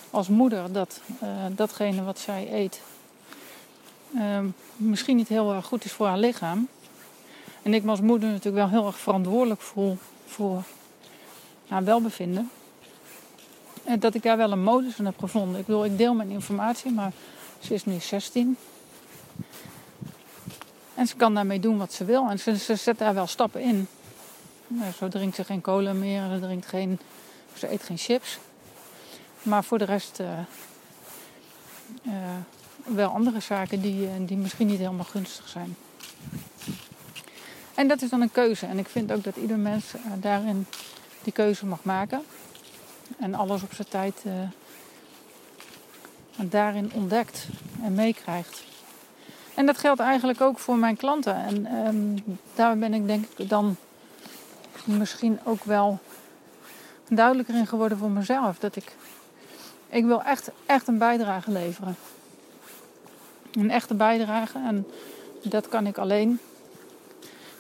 als 0.09 0.27
moeder 0.27 0.71
dat 0.71 1.01
uh, 1.23 1.29
datgene 1.51 2.03
wat 2.03 2.19
zij 2.19 2.47
eet, 2.51 2.81
uh, 4.15 4.39
misschien 4.75 5.15
niet 5.15 5.27
heel 5.27 5.53
erg 5.53 5.65
goed 5.65 5.85
is 5.85 5.91
voor 5.91 6.07
haar 6.07 6.17
lichaam. 6.17 6.67
En 7.61 7.73
ik 7.73 7.83
me 7.83 7.89
als 7.89 8.01
moeder 8.01 8.29
natuurlijk 8.29 8.55
wel 8.55 8.69
heel 8.69 8.85
erg 8.87 8.97
verantwoordelijk 8.97 9.61
voel 9.61 9.97
voor 10.25 10.63
haar 11.67 11.83
welbevinden. 11.83 12.49
En 13.83 13.99
dat 13.99 14.13
ik 14.13 14.23
daar 14.23 14.37
wel 14.37 14.51
een 14.51 14.63
modus 14.63 14.97
in 14.97 15.05
heb 15.05 15.19
gevonden. 15.19 15.59
Ik 15.59 15.65
bedoel, 15.65 15.85
ik 15.85 15.97
deel 15.97 16.13
mijn 16.13 16.29
informatie, 16.29 16.91
maar 16.91 17.11
ze 17.59 17.73
is 17.73 17.85
nu 17.85 17.99
16. 17.99 18.57
En 20.95 21.07
ze 21.07 21.15
kan 21.15 21.33
daarmee 21.33 21.59
doen 21.59 21.77
wat 21.77 21.93
ze 21.93 22.05
wil. 22.05 22.29
En 22.29 22.39
ze, 22.39 22.57
ze 22.57 22.75
zet 22.75 22.97
daar 22.97 23.13
wel 23.13 23.27
stappen 23.27 23.61
in. 23.61 23.87
Zo 24.97 25.07
drinkt 25.07 25.35
ze 25.35 25.43
geen 25.43 25.61
cola 25.61 25.93
meer. 25.93 26.29
Ze, 26.33 26.39
drinkt 26.39 26.65
geen, 26.65 26.99
ze 27.57 27.71
eet 27.71 27.83
geen 27.83 27.97
chips. 27.97 28.39
Maar 29.43 29.63
voor 29.63 29.77
de 29.77 29.85
rest 29.85 30.19
uh, 30.19 30.27
uh, 32.03 32.13
wel 32.85 33.09
andere 33.09 33.39
zaken 33.39 33.81
die, 33.81 34.07
eh, 34.07 34.13
die 34.19 34.37
misschien 34.37 34.67
niet 34.67 34.79
helemaal 34.79 35.05
gunstig 35.05 35.47
zijn. 35.47 35.75
En 37.75 37.87
dat 37.87 38.01
is 38.01 38.09
dan 38.09 38.21
een 38.21 38.31
keuze. 38.31 38.65
En 38.65 38.77
ik 38.77 38.87
vind 38.87 39.11
ook 39.11 39.23
dat 39.23 39.35
ieder 39.35 39.57
mens 39.57 39.93
uh, 39.95 40.01
daarin 40.19 40.65
die 41.23 41.33
keuze 41.33 41.65
mag 41.65 41.83
maken. 41.83 42.23
En 43.19 43.33
alles 43.35 43.63
op 43.63 43.73
zijn 43.73 43.87
tijd 43.87 44.23
uh, 44.25 44.33
daarin 46.49 46.91
ontdekt 46.93 47.47
en 47.83 47.93
meekrijgt. 47.93 48.63
En 49.53 49.65
dat 49.65 49.77
geldt 49.77 49.99
eigenlijk 49.99 50.41
ook 50.41 50.59
voor 50.59 50.77
mijn 50.77 50.97
klanten. 50.97 51.35
En 51.35 51.73
um, 51.87 52.23
daar 52.55 52.77
ben 52.77 52.93
ik 52.93 53.07
denk 53.07 53.25
ik 53.35 53.49
dan 53.49 53.75
misschien 54.83 55.39
ook 55.43 55.63
wel 55.63 55.99
duidelijker 57.09 57.55
in 57.55 57.67
geworden 57.67 57.97
voor 57.97 58.09
mezelf. 58.09 58.59
Dat 58.59 58.75
ik, 58.75 58.95
ik 59.89 60.05
wil 60.05 60.23
echt, 60.23 60.49
echt 60.65 60.87
een 60.87 60.97
bijdrage 60.97 61.51
leveren 61.51 61.95
een 63.53 63.71
echte 63.71 63.93
bijdrage. 63.93 64.57
En 64.57 64.87
dat 65.41 65.69
kan 65.69 65.87
ik 65.87 65.97
alleen 65.97 66.39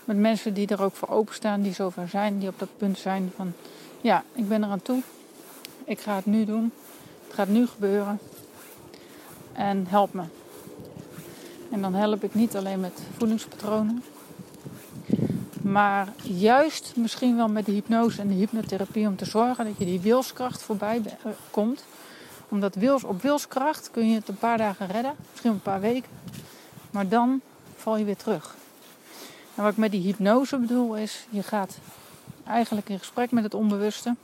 met 0.05 0.17
mensen 0.17 0.53
die 0.53 0.67
er 0.67 0.81
ook 0.81 0.95
voor 0.95 1.09
openstaan, 1.09 1.61
die 1.61 1.73
zover 1.73 2.07
zijn, 2.07 2.39
die 2.39 2.49
op 2.49 2.59
dat 2.59 2.69
punt 2.77 2.97
zijn 2.97 3.31
van 3.35 3.53
ja, 4.01 4.23
ik 4.33 4.47
ben 4.47 4.63
er 4.63 4.69
aan 4.69 4.81
toe. 4.81 5.01
Ik 5.83 5.99
ga 5.99 6.15
het 6.15 6.25
nu 6.25 6.45
doen. 6.45 6.71
Het 7.25 7.33
gaat 7.33 7.47
nu 7.47 7.67
gebeuren. 7.67 8.19
En 9.53 9.85
help 9.87 10.13
me. 10.13 10.23
En 11.71 11.81
dan 11.81 11.93
help 11.93 12.23
ik 12.23 12.33
niet 12.33 12.55
alleen 12.55 12.79
met 12.79 13.01
voedingspatronen. 13.17 14.03
Maar 15.61 16.07
juist 16.23 16.93
misschien 16.95 17.35
wel 17.35 17.47
met 17.47 17.65
de 17.65 17.71
hypnose 17.71 18.21
en 18.21 18.27
de 18.27 18.33
hypnotherapie 18.33 19.07
om 19.07 19.15
te 19.15 19.25
zorgen 19.25 19.65
dat 19.65 19.77
je 19.77 19.85
die 19.85 19.99
wilskracht 19.99 20.61
voorbij 20.61 21.01
eh, 21.05 21.31
komt. 21.51 21.85
Omdat 22.51 23.03
op 23.03 23.21
wilskracht 23.21 23.91
kun 23.91 24.09
je 24.09 24.15
het 24.15 24.27
een 24.27 24.37
paar 24.37 24.57
dagen 24.57 24.87
redden, 24.87 25.15
misschien 25.29 25.51
een 25.51 25.61
paar 25.61 25.81
weken. 25.81 26.09
Maar 26.91 27.07
dan 27.07 27.41
val 27.75 27.97
je 27.97 28.05
weer 28.05 28.17
terug. 28.17 28.55
En 29.55 29.63
wat 29.63 29.71
ik 29.71 29.77
met 29.77 29.91
die 29.91 30.01
hypnose 30.01 30.57
bedoel 30.57 30.95
is, 30.95 31.25
je 31.29 31.43
gaat 31.43 31.77
eigenlijk 32.47 32.89
in 32.89 32.99
gesprek 32.99 33.31
met 33.31 33.43
het 33.43 33.53
onbewuste. 33.53 34.15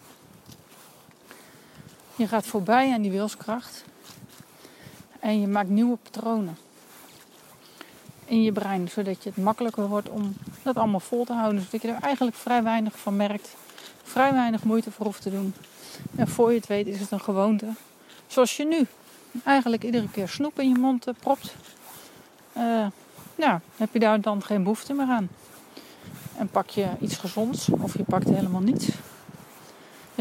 Je 2.16 2.28
gaat 2.28 2.48
voorbij 2.48 2.94
aan 2.94 3.02
die 3.02 3.12
wilskracht. 3.12 3.84
En 5.20 5.42
je 5.42 5.48
maakt 5.48 5.70
nieuwe 5.70 5.98
patronen 5.98 6.58
in 8.26 8.44
je 8.44 8.52
brein, 8.52 8.90
zodat 8.90 9.24
je 9.24 9.30
het 9.30 9.44
makkelijker 9.44 9.88
wordt 9.88 10.10
om 10.10 10.36
dat 10.64 10.76
allemaal 10.76 11.00
vol 11.00 11.26
te 11.26 11.34
houden. 11.34 11.62
Zodat 11.62 11.82
je 11.82 11.88
er 11.88 12.02
eigenlijk 12.02 12.38
vrij 12.38 12.64
weinig 12.64 13.00
van 13.00 13.16
merkt, 13.16 13.56
vrij 14.04 14.34
weinig 14.34 14.64
moeite 14.64 14.92
voor 14.92 15.06
hoeft 15.06 15.22
te 15.22 15.30
doen. 15.30 15.54
En 16.16 16.28
voor 16.28 16.52
je 16.52 16.58
het 16.58 16.68
weet 16.68 16.88
is 16.88 17.00
het 17.00 17.12
een 17.12 17.20
gewoonte. 17.20 17.68
Zoals 18.28 18.58
je 18.58 18.66
nu 18.66 18.86
eigenlijk 19.44 19.84
iedere 19.84 20.10
keer 20.10 20.28
snoep 20.28 20.60
in 20.60 20.70
je 20.70 20.78
mond 20.78 21.08
uh, 21.08 21.14
propt. 21.20 21.56
Nou, 23.36 23.60
heb 23.76 23.94
je 23.94 24.00
daar 24.00 24.22
dan 24.22 24.44
geen 24.44 24.64
behoefte 24.64 24.94
meer 24.94 25.08
aan. 25.08 25.30
En 26.38 26.50
pak 26.50 26.70
je 26.70 26.88
iets 27.00 27.18
gezonds 27.18 27.70
of 27.70 27.98
je 27.98 28.04
pakt 28.04 28.30
helemaal 28.30 28.62
niets. 28.62 28.86
Je 28.86 28.94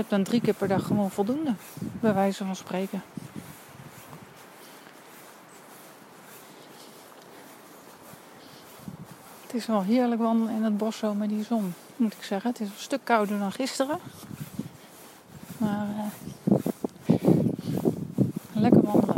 hebt 0.03 0.11
dan 0.11 0.23
drie 0.23 0.41
keer 0.41 0.55
per 0.55 0.69
dag 0.69 0.87
gewoon 0.87 1.11
voldoende, 1.11 1.55
bij 2.01 2.15
wijze 2.15 2.45
van 2.45 2.57
spreken. 2.57 3.03
Het 9.43 9.55
is 9.55 9.67
wel 9.67 9.83
heerlijk 9.83 10.21
wandelen 10.21 10.55
in 10.55 10.63
het 10.63 10.77
bos 10.77 10.97
zo 10.97 11.15
met 11.15 11.29
die 11.29 11.45
zon, 11.45 11.75
moet 11.97 12.13
ik 12.13 12.23
zeggen. 12.23 12.51
Het 12.51 12.61
is 12.61 12.69
een 12.69 12.75
stuk 12.77 13.01
kouder 13.05 13.39
dan 13.39 13.53
gisteren. 13.53 13.99
Maar 15.59 15.87
uh, 15.87 16.57
lekker 18.53 18.83
wandelen. 18.83 19.15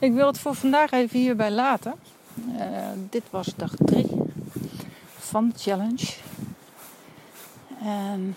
Ik 0.00 0.12
wil 0.12 0.26
het 0.26 0.38
voor 0.38 0.54
vandaag 0.54 0.90
even 0.90 1.18
hierbij 1.18 1.50
laten. 1.50 1.94
Uh, 2.48 2.64
dit 3.10 3.22
was 3.30 3.54
dag 3.56 3.72
3 3.76 4.06
van 5.18 5.48
de 5.48 5.58
challenge. 5.58 6.06
En 7.82 8.36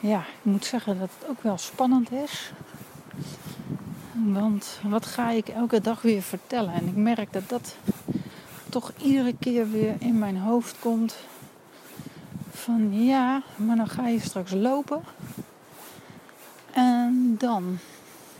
ja, 0.00 0.18
ik 0.18 0.42
moet 0.42 0.64
zeggen 0.64 0.98
dat 0.98 1.10
het 1.18 1.28
ook 1.28 1.42
wel 1.42 1.58
spannend 1.58 2.12
is. 2.12 2.52
Want 4.12 4.78
wat 4.82 5.06
ga 5.06 5.30
ik 5.30 5.48
elke 5.48 5.80
dag 5.80 6.02
weer 6.02 6.22
vertellen? 6.22 6.74
En 6.74 6.86
ik 6.86 6.96
merk 6.96 7.32
dat 7.32 7.48
dat 7.48 7.76
toch 8.68 8.92
iedere 9.02 9.34
keer 9.40 9.70
weer 9.70 9.94
in 9.98 10.18
mijn 10.18 10.36
hoofd 10.36 10.78
komt. 10.78 11.16
Van 12.50 13.04
ja, 13.04 13.42
maar 13.56 13.76
dan 13.76 13.88
ga 13.88 14.08
je 14.08 14.20
straks 14.20 14.52
lopen. 14.52 15.02
En 16.72 17.34
dan? 17.38 17.78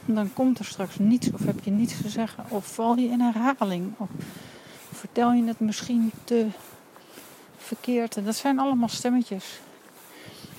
Dan 0.07 0.33
komt 0.33 0.59
er 0.59 0.65
straks 0.65 0.99
niets 0.99 1.31
of 1.33 1.45
heb 1.45 1.65
je 1.65 1.71
niets 1.71 2.03
te 2.03 2.09
zeggen. 2.09 2.45
Of 2.49 2.67
val 2.67 2.97
je 2.97 3.09
in 3.09 3.21
herhaling. 3.21 3.93
Of 3.97 4.09
vertel 4.93 5.33
je 5.33 5.45
het 5.45 5.61
misschien 5.61 6.11
te 6.25 6.47
verkeerd. 7.57 8.17
En 8.17 8.25
dat 8.25 8.37
zijn 8.37 8.59
allemaal 8.59 8.89
stemmetjes. 8.89 9.61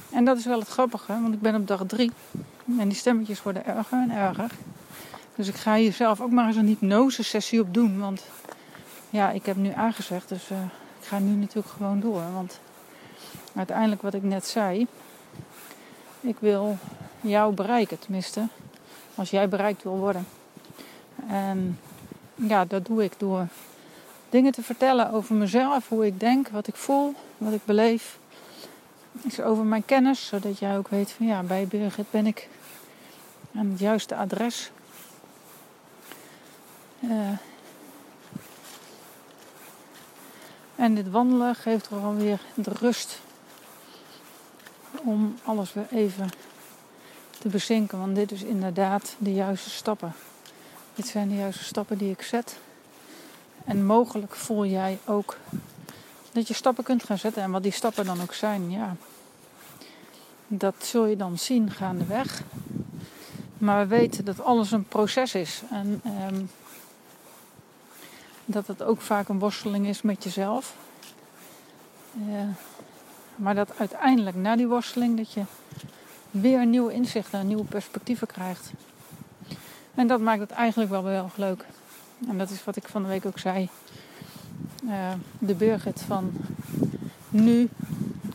En 0.10 0.26
dat 0.26 0.38
is 0.38 0.46
wel 0.46 0.60
het 0.60 0.68
grappige, 0.68 1.22
want 1.22 1.34
ik 1.34 1.42
ben 1.42 1.56
op 1.56 1.68
dag 1.68 1.84
drie. 1.88 2.12
En 2.80 2.88
die 2.88 2.98
stemmetjes 2.98 3.44
worden 3.44 3.66
erger 3.66 4.02
en 4.02 4.12
erger. 4.12 4.52
Dus 5.36 5.48
ik 5.48 5.56
ga 5.56 5.76
hier 5.76 5.94
zelf 5.94 6.22
ook 6.22 6.32
maar 6.32 6.48
eens 6.48 6.56
een 6.56 6.68
hypnose-sessie 6.68 7.62
op 7.62 7.74
doen. 7.74 8.00
Want 8.00 8.26
ja, 9.10 9.32
ik 9.32 9.46
heb 9.46 9.56
nu 9.56 9.72
aangezegd, 9.72 10.30
dus 10.30 10.50
uh, 10.52 10.58
ik 11.00 11.08
ga 11.08 11.20
nu 11.20 11.36
natuurlijk 11.36 11.74
gewoon 11.78 12.00
door. 12.00 12.22
Want 12.34 12.60
uiteindelijk 13.56 14.02
wat 14.02 14.14
ik 14.14 14.24
net 14.24 14.46
zei, 14.46 14.88
ik 16.22 16.36
wil 16.40 16.78
jou 17.22 17.54
bereiken, 17.54 18.00
tenminste. 18.00 18.48
Als 19.16 19.30
jij 19.30 19.50
bereikt 19.50 19.84
wil 19.84 19.98
worden. 19.98 20.28
En 21.28 21.80
ja, 22.36 22.66
dat 22.66 22.86
doe 22.86 23.04
ik 23.04 23.14
door 23.18 23.48
dingen 24.30 24.52
te 24.52 24.62
vertellen 24.62 25.12
over 25.12 25.36
mezelf, 25.36 25.90
hoe 25.90 26.06
ik 26.06 26.20
denk, 26.20 26.48
wat 26.48 26.68
ik 26.68 26.76
voel, 26.76 27.14
wat 27.38 27.54
ik 27.54 27.66
beleef. 27.66 28.18
Is 29.22 29.42
over 29.42 29.64
mijn 29.64 29.86
kennis, 29.86 30.26
zodat 30.26 30.60
jij 30.60 30.78
ook 30.78 30.88
weet 30.88 31.12
van 31.12 31.26
ja, 31.26 31.44
bij 31.44 31.68
Birgit 31.68 32.12
ben 32.12 32.28
ik 32.28 32.50
aan 33.56 33.70
het 33.70 33.80
juiste 33.80 34.16
adres. 34.16 34.72
Uh, 37.00 37.38
en 40.76 40.96
dit 40.96 41.10
wandelen 41.10 41.56
geeft 41.56 41.88
gewoon 41.88 42.18
weer 42.18 42.40
de 42.54 42.72
rust 42.80 43.20
om 45.04 45.36
alles 45.44 45.74
weer 45.74 45.88
even 45.92 46.30
te 47.46 47.52
bezinken. 47.52 48.00
Want 48.00 48.16
dit 48.16 48.32
is 48.32 48.44
inderdaad 48.44 49.16
de 49.18 49.34
juiste 49.34 49.70
stappen. 49.70 50.14
Dit 50.96 51.08
zijn 51.08 51.30
de 51.30 51.36
juiste 51.36 51.64
stappen 51.64 51.98
die 51.98 52.12
ik 52.12 52.22
zet. 52.22 52.58
En 53.66 53.86
mogelijk 53.86 54.36
voel 54.36 54.66
jij 54.66 55.00
ook 55.06 55.38
dat 56.32 56.48
je 56.48 56.54
stappen 56.54 56.84
kunt 56.84 57.04
gaan 57.04 57.18
zetten. 57.18 57.44
En 57.44 57.52
wat 57.52 57.64
die 57.64 57.72
stappen 57.72 58.06
dan 58.06 58.22
ook 58.22 58.34
zijn, 58.34 58.72
ja. 58.72 58.96
Dat 60.48 60.76
zul 60.80 61.06
je 61.06 61.16
dan 61.16 61.38
zien 61.38 61.72
gaandeweg. 61.72 62.42
Maar 63.58 63.88
we 63.88 63.96
weten 63.96 64.26
dat 64.26 64.42
alles 64.42 64.72
een 64.72 64.88
proces 64.88 65.36
is. 65.36 65.62
En 65.72 66.02
um, 66.30 66.50
dat 68.46 68.68
het 68.68 68.84
ook 68.84 69.02
vaak 69.02 69.30
een 69.30 69.40
worsteling 69.40 69.88
is 69.88 70.02
met 70.02 70.24
jezelf. 70.24 70.76
Uh, 72.28 72.42
maar 73.36 73.56
dat 73.56 73.78
uiteindelijk 73.78 74.36
na 74.36 74.56
die 74.56 74.68
worsteling 74.68 75.18
dat 75.18 75.32
je 75.32 75.42
weer 76.42 76.66
nieuwe 76.66 76.94
inzichten 76.94 77.40
en 77.40 77.48
nieuwe 77.48 77.64
perspectieven 77.64 78.28
krijgt. 78.28 78.72
En 79.96 80.08
dat 80.08 80.20
maakt 80.20 80.40
het 80.40 80.52
eigenlijk 80.52 80.92
wel 80.92 81.06
heel 81.06 81.24
erg 81.24 81.38
leuk. 81.38 81.66
En 82.28 82.38
dat 82.38 82.50
is 82.50 82.64
wat 82.64 82.76
ik 82.76 82.88
van 82.88 83.02
de 83.02 83.08
week 83.08 83.26
ook 83.26 83.40
zei. 83.40 83.70
Uh, 84.84 85.12
de 85.40 85.54
Birgit 85.54 86.02
van 86.02 86.32
nu 87.30 87.70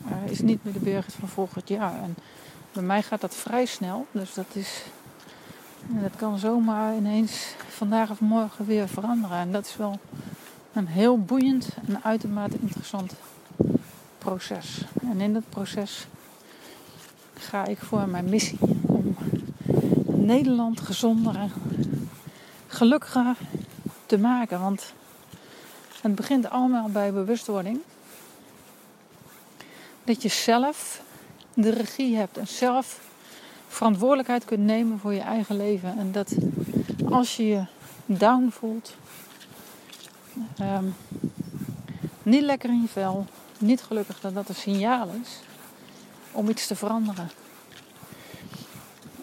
uh, 0.05 0.31
is 0.31 0.39
niet 0.39 0.63
meer 0.63 0.73
de 0.73 0.79
Birgit 0.79 1.13
van 1.13 1.27
volgend 1.27 1.67
jaar. 1.67 1.93
En 2.03 2.15
bij 2.71 2.83
mij 2.83 3.03
gaat 3.03 3.21
dat 3.21 3.35
vrij 3.35 3.65
snel. 3.65 4.07
Dus 4.11 4.33
dat 4.33 4.45
is. 4.53 4.83
Dat 5.87 6.15
kan 6.15 6.37
zomaar 6.37 6.95
ineens 6.95 7.55
vandaag 7.69 8.09
of 8.09 8.19
morgen 8.19 8.65
weer 8.65 8.87
veranderen. 8.87 9.37
En 9.37 9.51
dat 9.51 9.65
is 9.65 9.77
wel 9.77 9.99
een 10.73 10.87
heel 10.87 11.19
boeiend 11.19 11.69
en 11.87 12.03
uitermate 12.03 12.57
interessant 12.61 13.13
proces. 14.17 14.85
En 15.01 15.21
in 15.21 15.33
dat 15.33 15.49
proces 15.49 16.07
ga 17.41 17.65
ik 17.65 17.77
voor 17.77 18.07
mijn 18.07 18.29
missie 18.29 18.57
om 18.81 19.15
Nederland 20.05 20.79
gezonder 20.79 21.35
en 21.35 21.51
gelukkiger 22.67 23.35
te 24.05 24.17
maken. 24.17 24.59
Want 24.59 24.93
het 26.01 26.15
begint 26.15 26.49
allemaal 26.49 26.89
bij 26.89 27.13
bewustwording. 27.13 27.79
Dat 30.03 30.21
je 30.21 30.29
zelf 30.29 31.01
de 31.53 31.69
regie 31.69 32.15
hebt 32.15 32.37
en 32.37 32.47
zelf 32.47 32.99
verantwoordelijkheid 33.67 34.45
kunt 34.45 34.65
nemen 34.65 34.99
voor 34.99 35.13
je 35.13 35.19
eigen 35.19 35.57
leven. 35.57 35.97
En 35.97 36.11
dat 36.11 36.35
als 37.09 37.35
je 37.35 37.47
je 37.47 37.65
down 38.05 38.49
voelt, 38.49 38.95
ehm, 40.57 40.85
niet 42.23 42.41
lekker 42.41 42.69
in 42.69 42.81
je 42.81 42.87
vel, 42.87 43.25
niet 43.57 43.81
gelukkig, 43.81 44.19
dat 44.19 44.33
dat 44.33 44.49
een 44.49 44.55
signaal 44.55 45.09
is 45.21 45.39
om 46.31 46.49
iets 46.49 46.67
te 46.67 46.75
veranderen. 46.75 47.29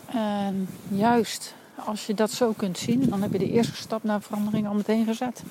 En 0.07 0.69
juist 0.89 1.55
als 1.75 2.07
je 2.07 2.15
dat 2.15 2.31
zo 2.31 2.53
kunt 2.53 2.79
zien, 2.79 3.09
dan 3.09 3.23
heb 3.23 3.33
je 3.33 3.39
de 3.39 3.51
eerste 3.51 3.77
stap 3.77 4.03
naar 4.03 4.23
verandering 4.23 4.67
al 4.67 4.75
meteen 4.75 5.05
gezet. 5.05 5.43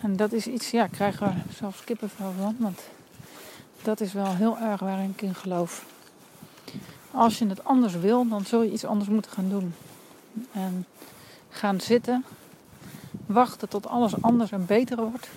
En 0.00 0.16
dat 0.16 0.32
is 0.32 0.46
iets, 0.46 0.70
ja, 0.70 0.86
krijgen 0.86 1.26
we 1.26 1.54
zelfs 1.54 1.84
kippenvel 1.84 2.32
van, 2.38 2.56
want 2.58 2.80
dat 3.82 4.00
is 4.00 4.12
wel 4.12 4.34
heel 4.34 4.58
erg 4.58 4.80
waarin 4.80 5.10
ik 5.10 5.22
in 5.22 5.34
geloof. 5.34 5.84
Als 7.10 7.38
je 7.38 7.46
het 7.46 7.64
anders 7.64 7.94
wil, 7.94 8.28
dan 8.28 8.44
zul 8.44 8.62
je 8.62 8.72
iets 8.72 8.84
anders 8.84 9.10
moeten 9.10 9.30
gaan 9.30 9.48
doen. 9.48 9.74
En 10.52 10.86
gaan 11.50 11.80
zitten, 11.80 12.24
wachten 13.26 13.68
tot 13.68 13.86
alles 13.86 14.22
anders 14.22 14.50
en 14.50 14.66
beter 14.66 14.96
wordt. 14.96 15.28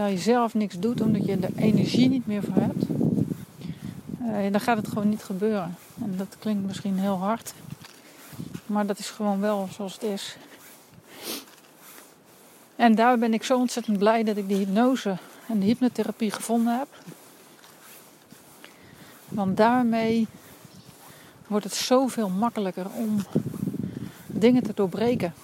Terwijl 0.00 0.18
je 0.18 0.24
zelf 0.30 0.54
niks 0.54 0.78
doet 0.78 1.00
omdat 1.00 1.24
je 1.24 1.36
er 1.36 1.56
energie 1.56 2.08
niet 2.08 2.26
meer 2.26 2.42
voor 2.42 2.62
hebt. 2.62 2.84
Uh, 4.22 4.52
dan 4.52 4.60
gaat 4.60 4.76
het 4.76 4.88
gewoon 4.88 5.08
niet 5.08 5.22
gebeuren. 5.22 5.76
En 6.02 6.16
dat 6.16 6.36
klinkt 6.38 6.66
misschien 6.66 6.98
heel 6.98 7.16
hard. 7.16 7.54
Maar 8.66 8.86
dat 8.86 8.98
is 8.98 9.10
gewoon 9.10 9.40
wel 9.40 9.68
zoals 9.72 9.92
het 9.92 10.02
is. 10.02 10.36
En 12.76 12.94
daar 12.94 13.18
ben 13.18 13.34
ik 13.34 13.42
zo 13.42 13.58
ontzettend 13.58 13.98
blij 13.98 14.22
dat 14.22 14.36
ik 14.36 14.48
die 14.48 14.56
hypnose 14.56 15.16
en 15.48 15.58
de 15.58 15.66
hypnotherapie 15.66 16.30
gevonden 16.30 16.78
heb. 16.78 16.88
Want 19.28 19.56
daarmee 19.56 20.26
wordt 21.46 21.64
het 21.64 21.74
zoveel 21.74 22.28
makkelijker 22.28 22.86
om 22.96 23.16
dingen 24.26 24.62
te 24.62 24.72
doorbreken. 24.74 25.34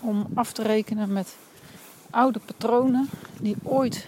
Om 0.00 0.26
af 0.34 0.52
te 0.52 0.62
rekenen 0.62 1.12
met 1.12 1.36
oude 2.10 2.38
patronen 2.38 3.08
die 3.42 3.56
ooit, 3.62 4.06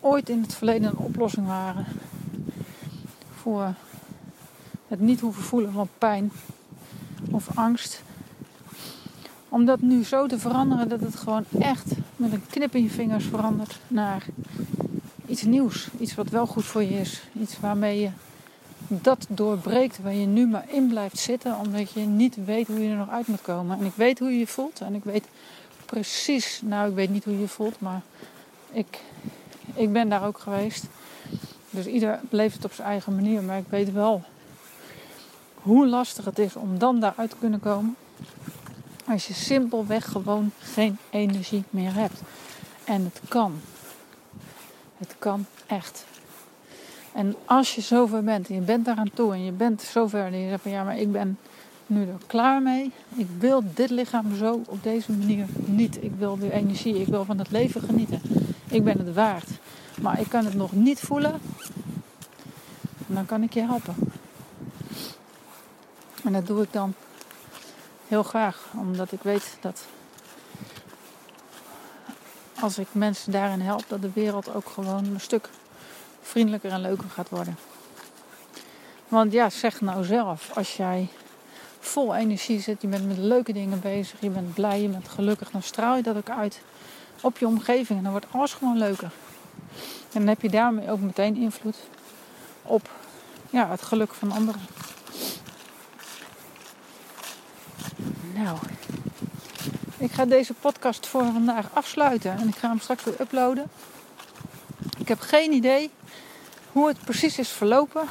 ooit 0.00 0.28
in 0.28 0.42
het 0.42 0.54
verleden 0.54 0.88
een 0.88 0.96
oplossing 0.96 1.46
waren 1.46 1.86
voor 3.34 3.74
het 4.88 5.00
niet 5.00 5.20
hoeven 5.20 5.42
voelen 5.42 5.72
van 5.72 5.88
pijn 5.98 6.30
of 7.30 7.48
angst. 7.54 8.02
Om 9.48 9.64
dat 9.64 9.80
nu 9.80 10.04
zo 10.04 10.26
te 10.26 10.38
veranderen 10.38 10.88
dat 10.88 11.00
het 11.00 11.16
gewoon 11.16 11.44
echt 11.58 11.92
met 12.16 12.32
een 12.32 12.46
knip 12.46 12.74
in 12.74 12.82
je 12.82 12.90
vingers 12.90 13.24
verandert 13.24 13.80
naar 13.88 14.26
iets 15.26 15.42
nieuws. 15.42 15.88
Iets 16.00 16.14
wat 16.14 16.28
wel 16.28 16.46
goed 16.46 16.64
voor 16.64 16.82
je 16.82 17.00
is. 17.00 17.22
Iets 17.40 17.60
waarmee 17.60 18.00
je 18.00 18.10
dat 18.88 19.26
doorbreekt 19.28 20.02
waar 20.02 20.14
je 20.14 20.26
nu 20.26 20.46
maar 20.46 20.64
in 20.68 20.88
blijft 20.88 21.18
zitten, 21.18 21.56
omdat 21.58 21.90
je 21.90 22.00
niet 22.00 22.44
weet 22.44 22.66
hoe 22.66 22.82
je 22.82 22.90
er 22.90 22.96
nog 22.96 23.10
uit 23.10 23.26
moet 23.26 23.42
komen. 23.42 23.78
En 23.78 23.84
ik 23.84 23.94
weet 23.94 24.18
hoe 24.18 24.30
je 24.30 24.38
je 24.38 24.46
voelt 24.46 24.80
en 24.80 24.94
ik 24.94 25.04
weet 25.04 25.24
precies, 25.92 26.60
nou 26.64 26.88
ik 26.88 26.94
weet 26.94 27.10
niet 27.10 27.24
hoe 27.24 27.32
je 27.32 27.40
je 27.40 27.48
voelt, 27.48 27.80
maar 27.80 28.00
ik, 28.70 29.00
ik 29.74 29.92
ben 29.92 30.08
daar 30.08 30.26
ook 30.26 30.38
geweest. 30.38 30.84
Dus 31.70 31.86
ieder 31.86 32.20
beleeft 32.30 32.54
het 32.54 32.64
op 32.64 32.72
zijn 32.72 32.88
eigen 32.88 33.14
manier, 33.14 33.42
maar 33.42 33.58
ik 33.58 33.68
weet 33.68 33.92
wel 33.92 34.22
hoe 35.54 35.86
lastig 35.86 36.24
het 36.24 36.38
is 36.38 36.56
om 36.56 36.78
dan 36.78 37.00
daaruit 37.00 37.30
te 37.30 37.36
kunnen 37.36 37.60
komen. 37.60 37.96
Als 39.06 39.26
je 39.26 39.34
simpelweg 39.34 40.10
gewoon 40.10 40.50
geen 40.58 40.98
energie 41.10 41.64
meer 41.70 41.94
hebt. 41.94 42.20
En 42.84 43.04
het 43.04 43.20
kan. 43.28 43.60
Het 44.96 45.14
kan 45.18 45.46
echt. 45.66 46.04
En 47.12 47.36
als 47.44 47.74
je 47.74 47.80
zover 47.80 48.24
bent 48.24 48.48
en 48.48 48.54
je 48.54 48.60
bent 48.60 48.84
daaraan 48.84 49.10
toe 49.14 49.32
en 49.32 49.44
je 49.44 49.52
bent 49.52 49.82
zover 49.82 50.24
en 50.24 50.38
je 50.38 50.48
zegt 50.48 50.62
van 50.62 50.70
ja, 50.70 50.84
maar 50.84 50.98
ik 50.98 51.12
ben 51.12 51.38
nu 51.88 52.00
er 52.00 52.18
klaar 52.26 52.62
mee. 52.62 52.92
Ik 53.14 53.26
wil 53.38 53.62
dit 53.74 53.90
lichaam 53.90 54.36
zo 54.36 54.62
op 54.66 54.82
deze 54.82 55.12
manier 55.12 55.46
niet. 55.54 56.02
Ik 56.02 56.12
wil 56.18 56.38
de 56.38 56.52
energie, 56.52 57.00
ik 57.00 57.06
wil 57.06 57.24
van 57.24 57.38
het 57.38 57.50
leven 57.50 57.80
genieten. 57.80 58.20
Ik 58.68 58.84
ben 58.84 58.98
het 58.98 59.14
waard. 59.14 59.48
Maar 60.00 60.20
ik 60.20 60.28
kan 60.28 60.44
het 60.44 60.54
nog 60.54 60.72
niet 60.72 61.00
voelen. 61.00 61.40
Dan 63.06 63.26
kan 63.26 63.42
ik 63.42 63.52
je 63.52 63.60
helpen. 63.60 63.94
En 66.24 66.32
dat 66.32 66.46
doe 66.46 66.62
ik 66.62 66.72
dan 66.72 66.94
heel 68.08 68.22
graag, 68.22 68.66
omdat 68.76 69.12
ik 69.12 69.22
weet 69.22 69.56
dat 69.60 69.86
als 72.60 72.78
ik 72.78 72.86
mensen 72.92 73.32
daarin 73.32 73.60
help, 73.60 73.84
dat 73.88 74.02
de 74.02 74.10
wereld 74.14 74.54
ook 74.54 74.68
gewoon 74.68 75.04
een 75.04 75.20
stuk 75.20 75.48
vriendelijker 76.22 76.70
en 76.70 76.80
leuker 76.80 77.10
gaat 77.10 77.28
worden. 77.28 77.56
Want 79.08 79.32
ja, 79.32 79.50
zeg 79.50 79.80
nou 79.80 80.04
zelf, 80.04 80.50
als 80.54 80.76
jij 80.76 81.08
vol 81.80 82.14
energie 82.14 82.60
zit, 82.60 82.82
je 82.82 82.88
bent 82.88 83.08
met 83.08 83.18
leuke 83.18 83.52
dingen 83.52 83.80
bezig, 83.80 84.20
je 84.20 84.30
bent 84.30 84.54
blij, 84.54 84.82
je 84.82 84.88
bent 84.88 85.08
gelukkig, 85.08 85.50
dan 85.50 85.62
straal 85.62 85.96
je 85.96 86.02
dat 86.02 86.16
ook 86.16 86.30
uit 86.30 86.60
op 87.20 87.38
je 87.38 87.46
omgeving 87.46 87.98
en 87.98 88.02
dan 88.02 88.12
wordt 88.12 88.26
alles 88.30 88.52
gewoon 88.52 88.78
leuker. 88.78 89.10
En 90.12 90.18
dan 90.20 90.26
heb 90.26 90.42
je 90.42 90.50
daarmee 90.50 90.90
ook 90.90 91.00
meteen 91.00 91.36
invloed 91.36 91.76
op 92.62 92.90
ja, 93.50 93.70
het 93.70 93.82
geluk 93.82 94.14
van 94.14 94.32
anderen. 94.32 94.60
Nou, 98.34 98.58
ik 99.96 100.10
ga 100.10 100.24
deze 100.24 100.54
podcast 100.54 101.06
voor 101.06 101.24
vandaag 101.24 101.66
afsluiten 101.72 102.38
en 102.38 102.48
ik 102.48 102.54
ga 102.54 102.68
hem 102.68 102.80
straks 102.80 103.04
weer 103.04 103.20
uploaden. 103.20 103.70
Ik 104.98 105.08
heb 105.08 105.20
geen 105.20 105.52
idee 105.52 105.90
hoe 106.72 106.88
het 106.88 107.00
precies 107.04 107.38
is 107.38 107.48
verlopen. 107.48 108.08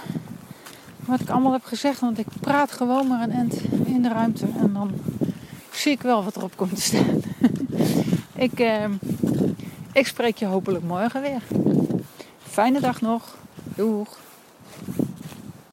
Wat 1.07 1.19
ik 1.19 1.29
allemaal 1.29 1.51
heb 1.51 1.63
gezegd, 1.63 1.99
want 1.99 2.17
ik 2.17 2.27
praat 2.41 2.71
gewoon 2.71 3.07
maar 3.07 3.21
een 3.21 3.31
end 3.31 3.61
in 3.85 4.01
de 4.01 4.09
ruimte 4.09 4.45
en 4.59 4.73
dan 4.73 4.91
zie 5.71 5.91
ik 5.91 6.01
wel 6.01 6.23
wat 6.23 6.35
erop 6.35 6.55
komt 6.55 6.75
te 6.75 6.81
staan. 6.81 7.21
ik, 8.47 8.59
eh, 8.59 8.85
ik 9.91 10.07
spreek 10.07 10.37
je 10.37 10.45
hopelijk 10.45 10.83
morgen 10.83 11.21
weer. 11.21 11.41
Fijne 12.43 12.79
dag 12.79 13.01
nog. 13.01 13.35
Doeg. 13.75 14.17